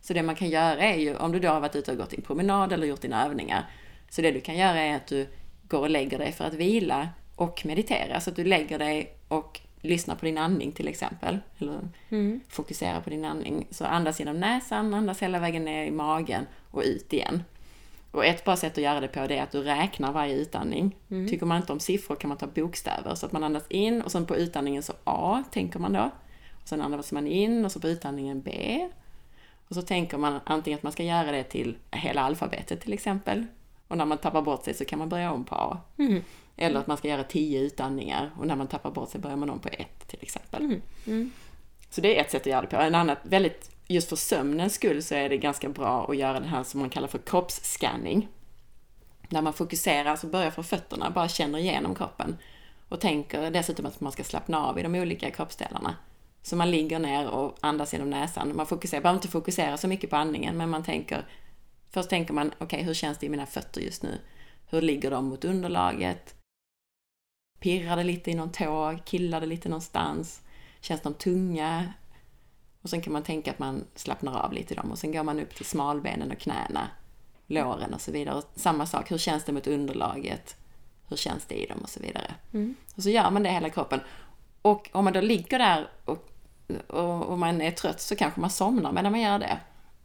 Så 0.00 0.12
det 0.12 0.22
man 0.22 0.34
kan 0.34 0.48
göra 0.48 0.80
är 0.82 0.98
ju, 0.98 1.16
om 1.16 1.32
du 1.32 1.38
då 1.38 1.48
har 1.48 1.60
varit 1.60 1.76
ute 1.76 1.92
och 1.92 1.98
gått 1.98 2.10
din 2.10 2.22
promenad 2.22 2.72
eller 2.72 2.86
gjort 2.86 3.02
dina 3.02 3.26
övningar, 3.26 3.70
så 4.10 4.22
det 4.22 4.30
du 4.30 4.40
kan 4.40 4.56
göra 4.56 4.80
är 4.80 4.96
att 4.96 5.06
du 5.06 5.26
går 5.62 5.80
och 5.80 5.90
lägger 5.90 6.18
dig 6.18 6.32
för 6.32 6.44
att 6.44 6.54
vila 6.54 7.08
och 7.36 7.66
meditera. 7.66 8.20
Så 8.20 8.30
att 8.30 8.36
du 8.36 8.44
lägger 8.44 8.78
dig 8.78 9.16
och 9.28 9.60
lyssnar 9.82 10.14
på 10.14 10.24
din 10.24 10.38
andning 10.38 10.72
till 10.72 10.88
exempel. 10.88 11.38
Eller 11.58 11.80
mm. 12.08 12.40
fokuserar 12.48 13.00
på 13.00 13.10
din 13.10 13.24
andning. 13.24 13.66
Så 13.70 13.84
andas 13.84 14.18
genom 14.18 14.40
näsan, 14.40 14.94
andas 14.94 15.22
hela 15.22 15.38
vägen 15.38 15.64
ner 15.64 15.84
i 15.84 15.90
magen 15.90 16.46
och 16.70 16.82
ut 16.84 17.12
igen. 17.12 17.42
Och 18.10 18.24
ett 18.24 18.44
bra 18.44 18.56
sätt 18.56 18.72
att 18.72 18.84
göra 18.84 19.00
det 19.00 19.08
på 19.08 19.26
det 19.26 19.38
är 19.38 19.42
att 19.42 19.52
du 19.52 19.62
räknar 19.62 20.12
varje 20.12 20.34
utandning. 20.34 20.96
Mm. 21.10 21.28
Tycker 21.28 21.46
man 21.46 21.56
inte 21.56 21.72
om 21.72 21.80
siffror 21.80 22.16
kan 22.16 22.28
man 22.28 22.38
ta 22.38 22.46
bokstäver. 22.46 23.14
Så 23.14 23.26
att 23.26 23.32
man 23.32 23.44
andas 23.44 23.64
in 23.68 24.02
och 24.02 24.12
sen 24.12 24.26
på 24.26 24.36
utandningen 24.36 24.82
så 24.82 24.92
A, 25.04 25.44
tänker 25.52 25.78
man 25.78 25.92
då. 25.92 26.10
Och 26.62 26.68
sen 26.68 26.82
andas 26.82 27.12
man 27.12 27.26
in 27.26 27.64
och 27.64 27.72
så 27.72 27.80
på 27.80 27.88
utandningen 27.88 28.40
B. 28.40 28.88
Och 29.68 29.74
så 29.74 29.82
tänker 29.82 30.18
man 30.18 30.40
antingen 30.44 30.76
att 30.76 30.82
man 30.82 30.92
ska 30.92 31.02
göra 31.02 31.32
det 31.32 31.42
till 31.42 31.76
hela 31.90 32.22
alfabetet 32.22 32.80
till 32.80 32.92
exempel. 32.92 33.46
Och 33.88 33.96
när 33.98 34.04
man 34.04 34.18
tappar 34.18 34.42
bort 34.42 34.64
sig 34.64 34.74
så 34.74 34.84
kan 34.84 34.98
man 34.98 35.08
börja 35.08 35.32
om 35.32 35.44
på 35.44 35.54
A. 35.54 35.78
Mm. 35.98 36.22
Eller 36.56 36.80
att 36.80 36.86
man 36.86 36.96
ska 36.96 37.08
göra 37.08 37.24
tio 37.24 37.60
utandningar 37.60 38.30
och 38.38 38.46
när 38.46 38.56
man 38.56 38.66
tappar 38.66 38.90
bort 38.90 39.10
sig 39.10 39.20
börjar 39.20 39.36
man 39.36 39.50
om 39.50 39.58
på 39.58 39.68
ett 39.68 40.08
till 40.08 40.18
exempel. 40.22 40.64
Mm. 40.64 40.82
Mm. 41.06 41.30
Så 41.90 42.00
det 42.00 42.18
är 42.18 42.20
ett 42.20 42.30
sätt 42.30 42.42
att 42.42 42.46
göra 42.46 42.60
det 42.60 42.66
på. 42.66 42.76
En 42.76 42.94
annat, 42.94 43.18
väldigt, 43.22 43.70
just 43.86 44.08
för 44.08 44.16
sömnens 44.16 44.74
skull 44.74 45.02
så 45.02 45.14
är 45.14 45.28
det 45.28 45.36
ganska 45.36 45.68
bra 45.68 46.06
att 46.10 46.16
göra 46.16 46.40
det 46.40 46.46
här 46.46 46.62
som 46.62 46.80
man 46.80 46.90
kallar 46.90 47.08
för 47.08 47.18
kroppsscanning. 47.18 48.28
När 49.28 49.42
man 49.42 49.52
fokuserar, 49.52 50.10
alltså 50.10 50.26
börjar 50.26 50.50
från 50.50 50.64
fötterna, 50.64 51.10
bara 51.10 51.28
känner 51.28 51.58
igenom 51.58 51.94
kroppen. 51.94 52.36
Och 52.88 53.00
tänker 53.00 53.50
dessutom 53.50 53.86
att 53.86 54.00
man 54.00 54.12
ska 54.12 54.24
slappna 54.24 54.66
av 54.66 54.78
i 54.78 54.82
de 54.82 54.94
olika 54.94 55.30
kroppsdelarna. 55.30 55.96
Så 56.42 56.56
man 56.56 56.70
ligger 56.70 56.98
ner 56.98 57.28
och 57.28 57.56
andas 57.60 57.92
genom 57.92 58.10
näsan. 58.10 58.56
Man 58.56 58.66
fokuserar, 58.66 59.02
behöver 59.02 59.18
inte 59.18 59.28
fokusera 59.28 59.76
så 59.76 59.88
mycket 59.88 60.10
på 60.10 60.16
andningen, 60.16 60.56
men 60.56 60.70
man 60.70 60.84
tänker 60.84 61.24
Först 61.92 62.10
tänker 62.10 62.34
man, 62.34 62.48
okej, 62.48 62.64
okay, 62.64 62.82
hur 62.82 62.94
känns 62.94 63.18
det 63.18 63.26
i 63.26 63.28
mina 63.28 63.46
fötter 63.46 63.80
just 63.80 64.02
nu? 64.02 64.18
Hur 64.70 64.82
ligger 64.82 65.10
de 65.10 65.24
mot 65.24 65.44
underlaget? 65.44 66.34
Pirrar 67.62 67.96
det 67.96 68.04
lite 68.04 68.30
i 68.30 68.34
någon 68.34 68.52
tå? 68.52 68.98
Killar 69.04 69.40
det 69.40 69.46
lite 69.46 69.68
någonstans? 69.68 70.42
Känns 70.80 71.00
de 71.00 71.14
tunga? 71.14 71.92
Och 72.82 72.90
sen 72.90 73.00
kan 73.00 73.12
man 73.12 73.22
tänka 73.22 73.50
att 73.50 73.58
man 73.58 73.84
slappnar 73.94 74.40
av 74.40 74.52
lite 74.52 74.74
i 74.74 74.76
dem 74.76 74.90
och 74.90 74.98
sen 74.98 75.12
går 75.12 75.22
man 75.22 75.40
upp 75.40 75.54
till 75.54 75.64
smalbenen 75.64 76.32
och 76.32 76.38
knäna, 76.38 76.88
låren 77.46 77.94
och 77.94 78.00
så 78.00 78.12
vidare. 78.12 78.34
Och 78.34 78.44
samma 78.54 78.86
sak, 78.86 79.10
hur 79.10 79.18
känns 79.18 79.44
det 79.44 79.52
mot 79.52 79.66
underlaget? 79.66 80.56
Hur 81.08 81.16
känns 81.16 81.46
det 81.46 81.54
i 81.54 81.66
dem 81.66 81.78
och 81.82 81.88
så 81.88 82.00
vidare. 82.00 82.34
Mm. 82.52 82.74
Och 82.96 83.02
så 83.02 83.10
gör 83.10 83.30
man 83.30 83.42
det 83.42 83.50
hela 83.50 83.70
kroppen. 83.70 84.00
Och 84.62 84.90
om 84.92 85.04
man 85.04 85.12
då 85.12 85.20
ligger 85.20 85.58
där 85.58 85.88
och, 86.04 86.30
och, 86.86 87.22
och 87.22 87.38
man 87.38 87.60
är 87.60 87.70
trött 87.70 88.00
så 88.00 88.16
kanske 88.16 88.40
man 88.40 88.50
somnar 88.50 88.92
medan 88.92 89.12
man 89.12 89.20
gör 89.20 89.38
det. 89.38 89.58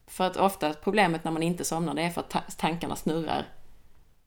För 0.07 0.27
att 0.27 0.37
ofta 0.37 0.73
problemet 0.73 1.23
när 1.23 1.31
man 1.31 1.43
inte 1.43 1.65
somnar 1.65 1.93
det 1.93 2.01
är 2.01 2.09
för 2.09 2.21
att 2.21 2.57
tankarna 2.57 2.95
snurrar. 2.95 3.45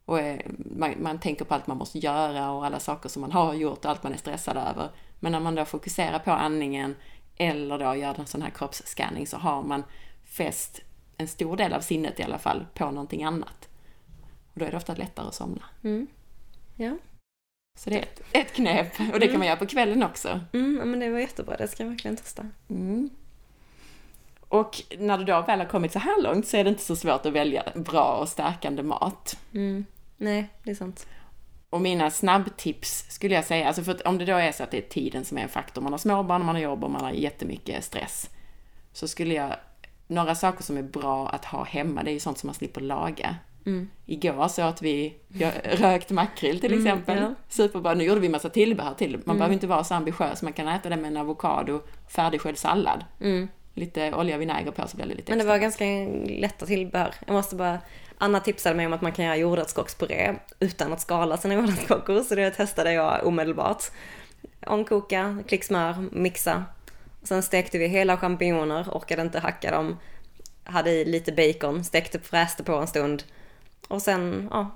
Och 0.05 0.19
man, 0.57 0.95
man 0.99 1.19
tänker 1.19 1.45
på 1.45 1.53
allt 1.53 1.67
man 1.67 1.77
måste 1.77 1.99
göra 1.99 2.51
och 2.51 2.65
alla 2.65 2.79
saker 2.79 3.09
som 3.09 3.21
man 3.21 3.31
har 3.31 3.53
gjort 3.53 3.85
och 3.85 3.91
allt 3.91 4.03
man 4.03 4.13
är 4.13 4.17
stressad 4.17 4.57
över. 4.57 4.89
Men 5.19 5.31
när 5.31 5.39
man 5.39 5.55
då 5.55 5.65
fokuserar 5.65 6.19
på 6.19 6.31
andningen 6.31 6.95
eller 7.37 7.79
då 7.79 7.95
gör 7.95 8.19
en 8.19 8.27
sån 8.27 8.41
här 8.41 8.49
kroppsscanning 8.49 9.27
så 9.27 9.37
har 9.37 9.63
man 9.63 9.83
fäst 10.25 10.81
en 11.17 11.27
stor 11.27 11.57
del 11.57 11.73
av 11.73 11.81
sinnet 11.81 12.19
i 12.19 12.23
alla 12.23 12.37
fall 12.37 12.65
på 12.73 12.91
någonting 12.91 13.23
annat. 13.23 13.69
Och 14.53 14.59
då 14.59 14.65
är 14.65 14.71
det 14.71 14.77
ofta 14.77 14.95
lättare 14.95 15.27
att 15.27 15.35
somna. 15.35 15.63
Mm. 15.83 16.07
Ja. 16.75 16.97
Så 17.79 17.89
det 17.89 17.99
är 17.99 18.01
ett, 18.01 18.21
ett 18.31 18.53
knep 18.53 18.93
och 19.13 19.19
det 19.19 19.27
kan 19.27 19.37
man 19.37 19.47
göra 19.47 19.57
på 19.57 19.65
kvällen 19.65 20.03
också. 20.03 20.39
Mm, 20.53 20.89
men 20.89 20.99
det 20.99 21.09
var 21.09 21.19
jättebra, 21.19 21.57
det 21.57 21.67
ska 21.67 21.83
jag 21.83 21.89
verkligen 21.89 22.17
testa. 22.17 22.45
Mm. 22.69 23.09
Och 24.51 24.81
när 24.97 25.17
du 25.17 25.23
då 25.23 25.41
väl 25.41 25.59
har 25.59 25.65
kommit 25.65 25.91
så 25.91 25.99
här 25.99 26.21
långt 26.21 26.47
så 26.47 26.57
är 26.57 26.63
det 26.63 26.69
inte 26.69 26.83
så 26.83 26.95
svårt 26.95 27.25
att 27.25 27.33
välja 27.33 27.63
bra 27.75 28.17
och 28.17 28.29
stärkande 28.29 28.83
mat. 28.83 29.37
Mm. 29.53 29.85
Nej, 30.17 30.49
det 30.63 30.71
är 30.71 30.75
sant. 30.75 31.07
Och 31.69 31.81
mina 31.81 32.09
snabbtips 32.11 33.05
skulle 33.09 33.35
jag 33.35 33.45
säga, 33.45 33.67
alltså 33.67 33.83
för 33.83 34.07
om 34.07 34.17
det 34.17 34.25
då 34.25 34.35
är 34.35 34.51
så 34.51 34.63
att 34.63 34.71
det 34.71 34.77
är 34.77 34.89
tiden 34.89 35.25
som 35.25 35.37
är 35.37 35.41
en 35.41 35.49
faktor, 35.49 35.81
man 35.81 35.93
har 35.93 35.97
småbarn, 35.97 36.45
man 36.45 36.55
har 36.55 36.61
jobb 36.61 36.83
och 36.83 36.91
man 36.91 37.01
har 37.01 37.11
jättemycket 37.11 37.83
stress. 37.83 38.29
Så 38.93 39.07
skulle 39.07 39.33
jag, 39.33 39.55
några 40.07 40.35
saker 40.35 40.63
som 40.63 40.77
är 40.77 40.83
bra 40.83 41.29
att 41.29 41.45
ha 41.45 41.63
hemma, 41.63 42.03
det 42.03 42.11
är 42.11 42.13
ju 42.13 42.19
sånt 42.19 42.37
som 42.37 42.47
man 42.47 42.55
slipper 42.55 42.81
laga. 42.81 43.35
Mm. 43.65 43.89
Igår 44.05 44.47
så 44.47 44.61
att 44.61 44.81
vi 44.81 45.15
rökt 45.63 46.09
makrill 46.09 46.59
till 46.59 46.73
mm, 46.73 46.85
exempel. 46.85 47.17
Mm, 47.17 47.29
ja. 47.29 47.35
Superbra. 47.49 47.93
Nu 47.93 48.03
gjorde 48.03 48.21
vi 48.21 48.29
massa 48.29 48.49
tillbehör 48.49 48.93
till. 48.93 49.11
Man 49.11 49.21
mm. 49.23 49.37
behöver 49.37 49.53
inte 49.53 49.67
vara 49.67 49.83
så 49.83 49.93
ambitiös. 49.93 50.41
Man 50.41 50.53
kan 50.53 50.67
äta 50.67 50.89
det 50.89 50.97
med 50.97 51.07
en 51.07 51.17
avokado, 51.17 51.81
färdigsköljd 52.07 52.57
sallad. 52.57 53.05
Mm 53.19 53.47
lite 53.73 54.13
olja 54.13 54.35
och 54.35 54.41
vinäger 54.41 54.71
på 54.71 54.87
så 54.87 54.95
blir 54.95 55.05
det 55.05 55.09
lite 55.09 55.21
extra. 55.21 55.35
Men 55.35 55.45
det 55.45 55.51
var 55.51 55.57
ganska 55.57 55.85
lätta 56.41 56.65
tillbehör. 56.65 57.15
Jag 57.25 57.33
måste 57.33 57.55
bara, 57.55 57.79
Anna 58.17 58.39
tipsade 58.39 58.75
mig 58.75 58.85
om 58.85 58.93
att 58.93 59.01
man 59.01 59.11
kan 59.11 59.25
göra 59.25 59.37
jordärtskockspuré 59.37 60.35
utan 60.59 60.93
att 60.93 61.01
skala 61.01 61.37
sina 61.37 61.53
jordärtskockor 61.53 62.23
så 62.23 62.35
det 62.35 62.51
testade 62.51 62.93
jag 62.93 63.27
omedelbart. 63.27 63.83
Ångkoka, 64.67 65.43
klick 65.47 65.63
smör, 65.63 65.95
mixa. 66.11 66.65
Sen 67.23 67.43
stekte 67.43 67.77
vi 67.77 67.87
hela 67.87 68.17
champinjoner, 68.17 68.89
orkade 68.91 69.21
inte 69.21 69.39
hacka 69.39 69.71
dem. 69.71 69.97
Hade 70.63 70.91
i 70.91 71.05
lite 71.05 71.31
bacon, 71.31 71.83
stekte, 71.83 72.19
fräste 72.19 72.63
på 72.63 72.75
en 72.75 72.87
stund. 72.87 73.23
Och 73.87 74.01
sen, 74.01 74.47
ja, 74.51 74.71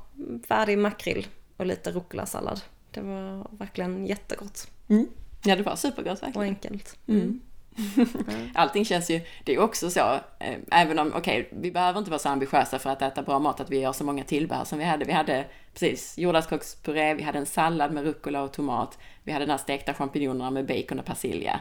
färdig 0.48 0.78
makrill 0.78 1.28
och 1.58 1.66
lite 1.66 1.92
rucola-sallad. 1.92 2.62
Det 2.92 3.02
var 3.02 3.48
verkligen 3.52 4.06
jättegott. 4.06 4.68
Mm. 4.88 5.08
Ja, 5.44 5.56
det 5.56 5.64
var 5.64 5.75
supergott 5.75 6.24
verkligen. 6.24 6.38
Och 6.38 6.44
enkelt. 6.44 6.98
Mm. 7.08 7.42
Allting 8.53 8.86
känns 8.86 9.10
ju, 9.10 9.22
det 9.44 9.53
är 9.53 9.60
också 9.60 9.89
så, 9.89 10.13
eh, 10.39 10.58
även 10.72 11.00
om, 11.00 11.13
okej, 11.15 11.41
okay, 11.41 11.60
vi 11.62 11.72
behöver 11.72 12.00
inte 12.00 12.12
vara 12.12 12.20
så 12.20 12.29
ambitiösa 12.29 12.79
för 12.79 12.89
att 12.89 13.01
äta 13.01 13.22
bra 13.22 13.39
mat, 13.39 13.60
att 13.60 13.70
vi 13.70 13.79
gör 13.79 13.94
så 13.94 14.03
många 14.03 14.24
tillbehör 14.24 14.65
som 14.65 14.79
vi 14.79 14.86
hade. 14.86 15.05
Vi 15.05 15.12
hade 15.12 15.46
precis 15.74 16.17
jordärtskockspuré, 16.17 17.13
vi 17.13 17.24
hade 17.24 17.39
en 17.39 17.46
sallad 17.46 17.91
med 17.91 18.03
rucola 18.03 18.44
och 18.44 18.53
tomat, 18.53 18.98
vi 19.24 19.32
hade 19.32 19.46
den 19.46 19.51
här 19.51 19.58
stekta 19.58 19.94
champinjonerna 19.94 20.51
med 20.51 20.65
bacon 20.65 21.00
och 21.00 21.05
persilja. 21.05 21.60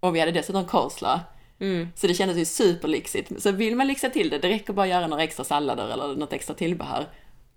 Och 0.00 0.14
vi 0.14 0.20
hade 0.20 0.32
dessutom 0.32 0.64
coleslaw. 0.64 1.20
Mm. 1.58 1.88
Så 1.94 2.06
det 2.06 2.14
kändes 2.14 2.36
ju 2.36 2.44
superlyxigt. 2.44 3.42
Så 3.42 3.52
vill 3.52 3.76
man 3.76 3.86
lyxa 3.86 4.10
till 4.10 4.30
det, 4.30 4.38
det 4.38 4.48
räcker 4.48 4.72
bara 4.72 4.82
att 4.82 4.88
göra 4.88 5.06
några 5.06 5.22
extra 5.22 5.44
sallader 5.44 5.88
eller 5.88 6.16
något 6.16 6.32
extra 6.32 6.54
tillbehör. 6.54 7.06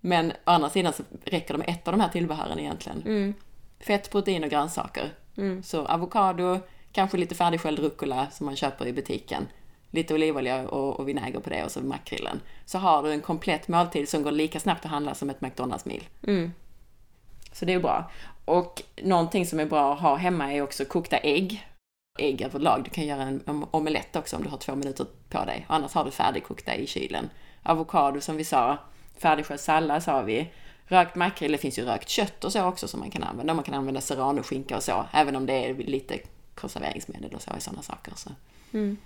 Men 0.00 0.30
å 0.30 0.34
andra 0.44 0.70
sidan 0.70 0.92
så 0.92 1.02
räcker 1.24 1.54
det 1.54 1.58
med 1.58 1.68
ett 1.68 1.88
av 1.88 1.92
de 1.92 2.00
här 2.00 2.08
tillbehören 2.08 2.58
egentligen. 2.58 3.02
Mm. 3.06 3.34
Fett, 3.80 4.10
protein 4.10 4.44
och 4.44 4.50
grönsaker. 4.50 5.10
Mm. 5.36 5.62
Så 5.62 5.86
avokado, 5.86 6.60
Kanske 6.98 7.16
lite 7.16 7.34
färdigsköljd 7.34 7.78
rucola 7.78 8.30
som 8.30 8.46
man 8.46 8.56
köper 8.56 8.86
i 8.86 8.92
butiken. 8.92 9.48
Lite 9.90 10.14
olivolja 10.14 10.68
och, 10.68 11.00
och 11.00 11.08
vinäger 11.08 11.40
på 11.40 11.50
det 11.50 11.64
och 11.64 11.70
så 11.70 11.80
makrillen. 11.80 12.40
Så 12.64 12.78
har 12.78 13.02
du 13.02 13.12
en 13.12 13.20
komplett 13.20 13.68
måltid 13.68 14.08
som 14.08 14.22
går 14.22 14.32
lika 14.32 14.60
snabbt 14.60 14.84
att 14.84 14.90
handla 14.90 15.14
som 15.14 15.30
ett 15.30 15.40
McDonalds-mil. 15.40 16.08
Mm. 16.26 16.52
Så 17.52 17.64
det 17.64 17.72
är 17.72 17.80
bra. 17.80 18.10
Och 18.44 18.82
någonting 19.02 19.46
som 19.46 19.60
är 19.60 19.66
bra 19.66 19.92
att 19.92 20.00
ha 20.00 20.16
hemma 20.16 20.52
är 20.52 20.62
också 20.62 20.84
kokta 20.84 21.16
ägg. 21.16 21.66
Ägg 22.18 22.42
överlag. 22.42 22.84
Du 22.84 22.90
kan 22.90 23.06
göra 23.06 23.22
en 23.22 23.64
omelett 23.70 24.16
också 24.16 24.36
om 24.36 24.42
du 24.42 24.48
har 24.48 24.58
två 24.58 24.74
minuter 24.74 25.06
på 25.28 25.44
dig. 25.44 25.66
Annars 25.68 25.94
har 25.94 26.04
du 26.04 26.10
färdigkokta 26.10 26.74
i 26.74 26.86
kylen. 26.86 27.30
Avokado 27.62 28.20
som 28.20 28.36
vi 28.36 28.44
sa. 28.44 28.78
Färdigskött 29.18 29.60
sallad 29.60 30.02
sa 30.02 30.22
vi. 30.22 30.52
Rökt 30.86 31.16
makrill, 31.16 31.52
det 31.52 31.58
finns 31.58 31.78
ju 31.78 31.84
rökt 31.84 32.08
kött 32.08 32.44
och 32.44 32.52
så 32.52 32.64
också 32.64 32.88
som 32.88 33.00
man 33.00 33.10
kan 33.10 33.22
använda. 33.22 33.54
Man 33.54 33.64
kan 33.64 33.74
använda 33.74 34.00
serrano-skinka 34.00 34.76
och 34.76 34.82
så, 34.82 35.04
även 35.12 35.36
om 35.36 35.46
det 35.46 35.52
är 35.52 35.74
lite 35.74 36.18
konserveringsmedel 36.60 37.34
och 37.34 37.42
så 37.42 37.56
i 37.56 37.60
sådana 37.60 37.82
saker. 37.82 38.12
Så, 38.16 38.30
mm. 38.72 38.96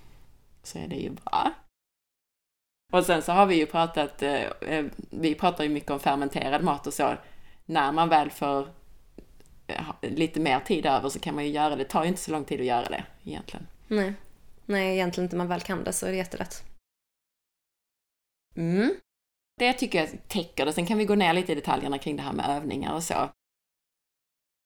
så 0.63 0.79
är 0.79 0.89
det 0.89 0.97
ju 0.97 1.11
bra. 1.11 1.53
Och 2.93 3.05
sen 3.05 3.23
så 3.23 3.33
har 3.33 3.47
vi 3.47 3.55
ju 3.55 3.67
pratat, 3.67 4.23
eh, 4.23 4.43
eh, 4.43 4.85
vi 5.11 5.35
pratar 5.35 5.65
ju 5.65 5.71
mycket 5.71 5.91
om 5.91 6.01
fermenterad 6.01 6.63
mat 6.63 6.87
och 6.87 6.95
så. 6.95 7.17
När 7.65 7.93
man 7.93 8.09
väl 8.09 8.31
får 8.31 8.69
eh, 9.67 9.85
lite 10.01 10.41
mer 10.41 10.61
tid 10.61 10.87
över 10.87 11.09
så 11.09 11.19
kan 11.19 11.35
man 11.35 11.45
ju 11.45 11.51
göra 11.51 11.71
det. 11.71 11.77
Det 11.77 11.85
tar 11.85 12.03
ju 12.03 12.09
inte 12.09 12.21
så 12.21 12.31
lång 12.31 12.45
tid 12.45 12.61
att 12.61 12.67
göra 12.67 12.89
det 12.89 13.05
egentligen. 13.25 13.67
Nej, 13.89 14.15
Nej 14.67 14.95
egentligen 14.95 15.27
inte. 15.27 15.37
Man 15.37 15.49
väl 15.49 15.61
kan 15.61 15.85
det 15.85 15.93
så 15.93 16.07
är 16.07 16.11
det 16.11 16.17
jättelätt. 16.17 16.63
Mm. 18.57 18.95
Det 19.59 19.73
tycker 19.73 19.99
jag 19.99 20.29
täcker 20.29 20.67
det. 20.67 20.73
Sen 20.73 20.87
kan 20.87 20.99
vi 20.99 21.05
gå 21.05 21.15
ner 21.15 21.33
lite 21.33 21.53
i 21.53 21.55
detaljerna 21.55 21.99
kring 21.99 22.17
det 22.17 22.23
här 22.23 22.33
med 22.33 22.51
övningar 22.51 22.95
och 22.95 23.03
så. 23.03 23.29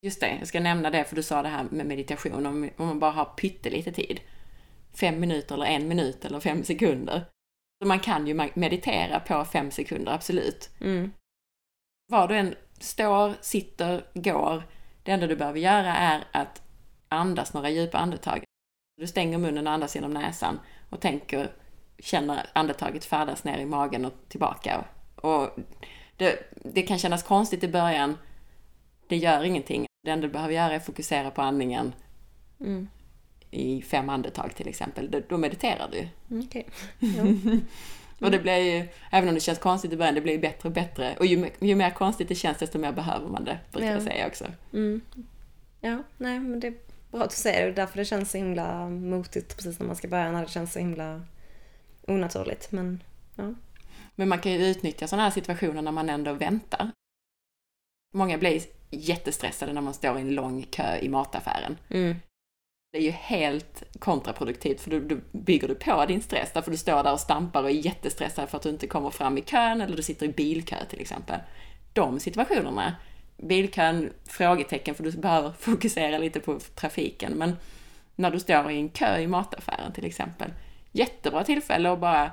Just 0.07 0.21
det, 0.21 0.37
jag 0.39 0.49
ska 0.49 0.61
nämna 0.61 0.91
det 0.91 1.05
för 1.05 1.17
du 1.17 1.23
sa 1.23 1.43
det 1.43 1.49
här 1.49 1.67
med 1.71 1.87
meditation, 1.87 2.47
om, 2.47 2.71
om 2.77 2.87
man 2.87 2.99
bara 2.99 3.11
har 3.11 3.25
pyttelite 3.25 3.93
tid. 3.93 4.21
Fem 4.95 5.21
minuter 5.21 5.55
eller 5.55 5.67
en 5.67 5.89
minut 5.89 6.25
eller 6.25 6.41
fem 6.41 6.65
sekunder. 6.65 7.25
Så 7.83 7.89
man 7.89 8.01
kan 8.01 8.27
ju 8.27 8.51
meditera 8.55 9.21
på 9.21 9.45
fem 9.45 9.71
sekunder, 9.71 10.13
absolut. 10.13 10.71
Mm. 10.81 11.13
Var 12.13 12.29
du 12.29 12.37
än 12.37 12.55
står, 12.81 13.35
sitter, 13.41 14.07
går, 14.15 14.63
Det 15.03 15.13
enda 15.13 15.27
du 15.27 15.37
behöver 15.37 15.61
göra 15.61 15.97
är 15.97 16.25
att 16.33 16.63
andas 17.09 17.55
några 17.55 17.71
djupa 17.71 17.99
andetag. 17.99 18.45
Du 18.97 19.07
stänger 19.07 19.39
munnen 19.39 19.67
och 19.67 19.73
andas 19.73 19.95
genom 19.95 20.11
näsan 20.11 20.61
och 20.91 21.01
tänker, 21.01 21.53
känner 21.99 22.47
andetaget 22.53 23.05
färdas 23.05 23.45
ner 23.45 23.59
i 23.59 23.67
magen 23.67 24.05
och 24.05 24.15
tillbaka. 24.29 24.85
Och 25.17 25.51
det, 26.17 26.53
det 26.53 26.83
kan 26.83 26.99
kännas 26.99 27.23
konstigt 27.23 27.65
i 27.65 27.69
början. 27.69 28.17
Det 29.09 29.17
gör 29.17 29.45
ingenting. 29.45 29.86
Det 30.07 30.13
enda 30.13 30.27
du 30.27 30.33
behöver 30.33 30.55
göra 30.55 30.73
är 30.73 30.77
att 30.77 30.87
fokusera 30.87 31.31
på 31.31 31.43
andningen 31.43 31.93
Mm. 32.61 32.89
i 33.51 33.83
fem 33.83 34.09
andetag 34.09 34.55
till 34.55 34.69
exempel. 34.69 35.23
Då, 35.29 35.37
mediterar 35.37 35.89
du. 35.93 36.09
Mm, 36.31 36.47
Okej. 36.47 36.67
Och 38.21 38.31
det 38.31 38.39
blir 38.39 38.57
ju, 38.57 38.89
även 39.11 39.29
om 39.29 39.35
det 39.35 39.41
känns 39.41 39.59
konstigt 39.59 39.93
i 39.93 39.97
början, 39.97 40.15
det 40.15 40.21
blir 40.21 40.33
ju 40.33 40.39
bättre 40.39 40.69
och 40.69 40.73
bättre. 40.75 41.17
Och 41.19 41.27
ju, 41.27 41.51
ju 41.61 41.75
mer 41.75 41.91
konstigt 41.91 42.29
det 42.29 42.35
känns, 42.35 42.59
desto 42.59 42.79
mer 42.79 42.93
behöver 42.93 43.29
man 43.29 43.45
det, 43.45 43.59
brukar 43.73 43.87
Ja. 43.89 43.93
jag 43.95 44.03
säga 44.03 44.27
också. 44.27 44.45
Mm. 44.73 45.01
Ja, 45.81 46.03
nej 46.19 46.41
men 46.41 46.61
det 46.61 46.67
är 46.67 46.75
bra 47.11 47.23
att 47.23 47.31
du 47.31 47.37
säger 47.37 47.67
det. 47.67 47.73
Därför 47.73 47.97
det 47.99 48.05
känns 48.05 48.31
så 48.31 48.39
himla 48.39 48.89
motigt 48.89 49.57
precis 49.57 49.79
när 49.79 49.87
man 49.87 49.97
ska 49.97 50.09
börja. 50.09 50.33
När 50.33 50.43
det 50.43 50.49
känns 50.51 50.73
så 50.73 50.79
himla 50.79 51.23
onaturligt. 52.07 52.73
Men 52.73 53.03
ja. 53.37 53.55
Men 54.15 54.29
man 54.29 54.39
kan 54.39 54.53
ju 54.53 54.67
utnyttja 54.67 55.09
sådana 55.09 55.23
här 55.23 55.31
situationer 55.31 55.83
när 55.83 55.93
man 55.93 56.09
ändå 56.09 56.33
väntar. 56.33 56.91
Många 58.15 58.39
blir 58.39 58.63
jättestressade 58.91 59.73
när 59.73 59.81
man 59.81 59.95
står 59.95 60.19
i 60.19 60.21
en 60.21 60.35
lång 60.35 60.63
kö 60.63 60.99
i 60.99 61.09
mataffären. 61.09 61.79
Mm. 61.89 62.17
Det 62.93 62.99
är 62.99 63.03
ju 63.03 63.11
helt 63.11 63.83
kontraproduktivt 63.99 64.81
för 64.81 64.91
då, 64.91 65.01
då 65.01 65.17
bygger 65.33 65.69
du 65.69 65.75
på 65.75 66.07
din 66.07 66.23
stress 66.23 66.51
därför 66.55 66.71
du 66.71 66.77
står 66.77 67.03
där 67.03 67.13
och 67.13 67.21
stampar 67.21 67.63
och 67.63 67.71
är 67.71 67.75
jättestressad 67.75 68.49
för 68.49 68.57
att 68.57 68.63
du 68.63 68.69
inte 68.69 68.87
kommer 68.87 69.11
fram 69.11 69.39
i 69.39 69.43
kön 69.43 69.81
eller 69.81 69.97
du 69.97 70.03
sitter 70.03 70.27
i 70.27 70.29
bilkö 70.29 70.77
till 70.91 71.01
exempel. 71.01 71.41
De 71.93 72.21
situationerna, 72.21 72.97
bilkön, 73.37 74.13
frågetecken 74.25 74.95
för 74.95 75.05
du 75.05 75.13
behöver 75.13 75.53
fokusera 75.59 76.19
lite 76.19 76.41
på 76.41 76.59
trafiken 76.75 77.33
men 77.33 77.57
när 78.17 78.31
du 78.31 78.41
står 78.41 78.71
i 78.71 78.77
en 78.77 78.89
kö 78.89 79.19
i 79.19 79.27
mataffären 79.27 79.93
till 79.93 80.05
exempel, 80.05 80.51
jättebra 80.93 81.45
tillfälle 81.45 81.91
att 81.91 82.01
bara 82.01 82.31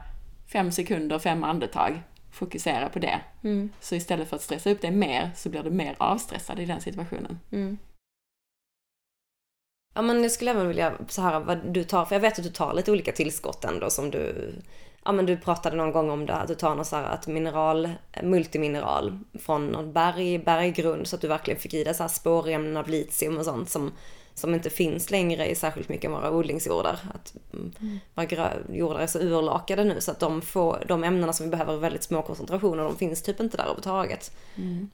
fem 0.51 0.71
sekunder, 0.71 1.19
fem 1.19 1.43
andetag, 1.43 2.01
fokusera 2.33 2.89
på 2.89 2.99
det. 2.99 3.21
Mm. 3.43 3.69
Så 3.79 3.95
istället 3.95 4.29
för 4.29 4.35
att 4.35 4.41
stressa 4.41 4.69
upp 4.71 4.81
dig 4.81 4.91
mer 4.91 5.31
så 5.35 5.49
blir 5.49 5.63
du 5.63 5.69
mer 5.69 5.95
avstressad 5.99 6.59
i 6.59 6.65
den 6.65 6.81
situationen. 6.81 7.39
Mm. 7.51 7.77
Ja 9.95 10.01
men 10.01 10.23
jag 10.23 10.31
skulle 10.31 10.51
även 10.51 10.67
vilja 10.67 10.93
så 11.07 11.21
här 11.21 11.39
vad 11.39 11.73
du 11.73 11.83
tar, 11.83 12.05
för 12.05 12.15
jag 12.15 12.21
vet 12.21 12.39
att 12.39 12.45
du 12.45 12.51
tar 12.51 12.73
lite 12.73 12.91
olika 12.91 13.11
tillskott 13.11 13.65
ändå 13.65 13.89
som 13.89 14.11
du 14.11 14.53
Ja 15.05 15.11
men 15.11 15.25
du 15.25 15.37
pratade 15.37 15.75
någon 15.75 15.91
gång 15.91 16.09
om 16.09 16.25
det, 16.25 16.33
att 16.33 16.47
du 16.47 16.55
tar 16.55 16.75
något 16.75 16.87
så 16.87 16.95
här 16.95 17.03
att 17.03 17.27
mineral, 17.27 17.89
multimineral 18.23 19.19
från 19.39 19.67
någon 19.67 19.93
berg, 19.93 20.39
berggrund 20.39 21.07
så 21.07 21.15
att 21.15 21.21
du 21.21 21.27
verkligen 21.27 21.59
fick 21.59 21.73
i 21.73 21.83
dig 21.83 21.93
så 21.93 22.03
här 22.03 22.07
spårämnen 22.07 22.77
av 22.77 22.89
litium 22.89 23.37
och 23.37 23.45
sånt 23.45 23.69
som, 23.69 23.91
som 24.35 24.53
inte 24.53 24.69
finns 24.69 25.11
längre 25.11 25.49
i 25.49 25.55
särskilt 25.55 25.89
mycket 25.89 26.11
av 26.11 26.17
våra 26.17 26.31
odlingsjordar. 26.31 26.99
Att 27.13 27.35
mm. 27.53 27.99
våra 28.13 28.25
grö- 28.25 28.75
jordar 28.77 28.99
är 28.99 29.07
så 29.07 29.19
urlakade 29.19 29.83
nu 29.83 30.01
så 30.01 30.11
att 30.11 30.19
de, 30.19 30.41
får, 30.41 30.83
de 30.87 31.03
ämnena 31.03 31.33
som 31.33 31.45
vi 31.45 31.49
behöver 31.49 31.73
i 31.73 31.79
väldigt 31.79 32.03
små 32.03 32.21
koncentrationer, 32.21 32.83
de 32.83 32.97
finns 32.97 33.21
typ 33.21 33.39
inte 33.39 33.57
där 33.57 33.63
överhuvudtaget. 33.63 34.31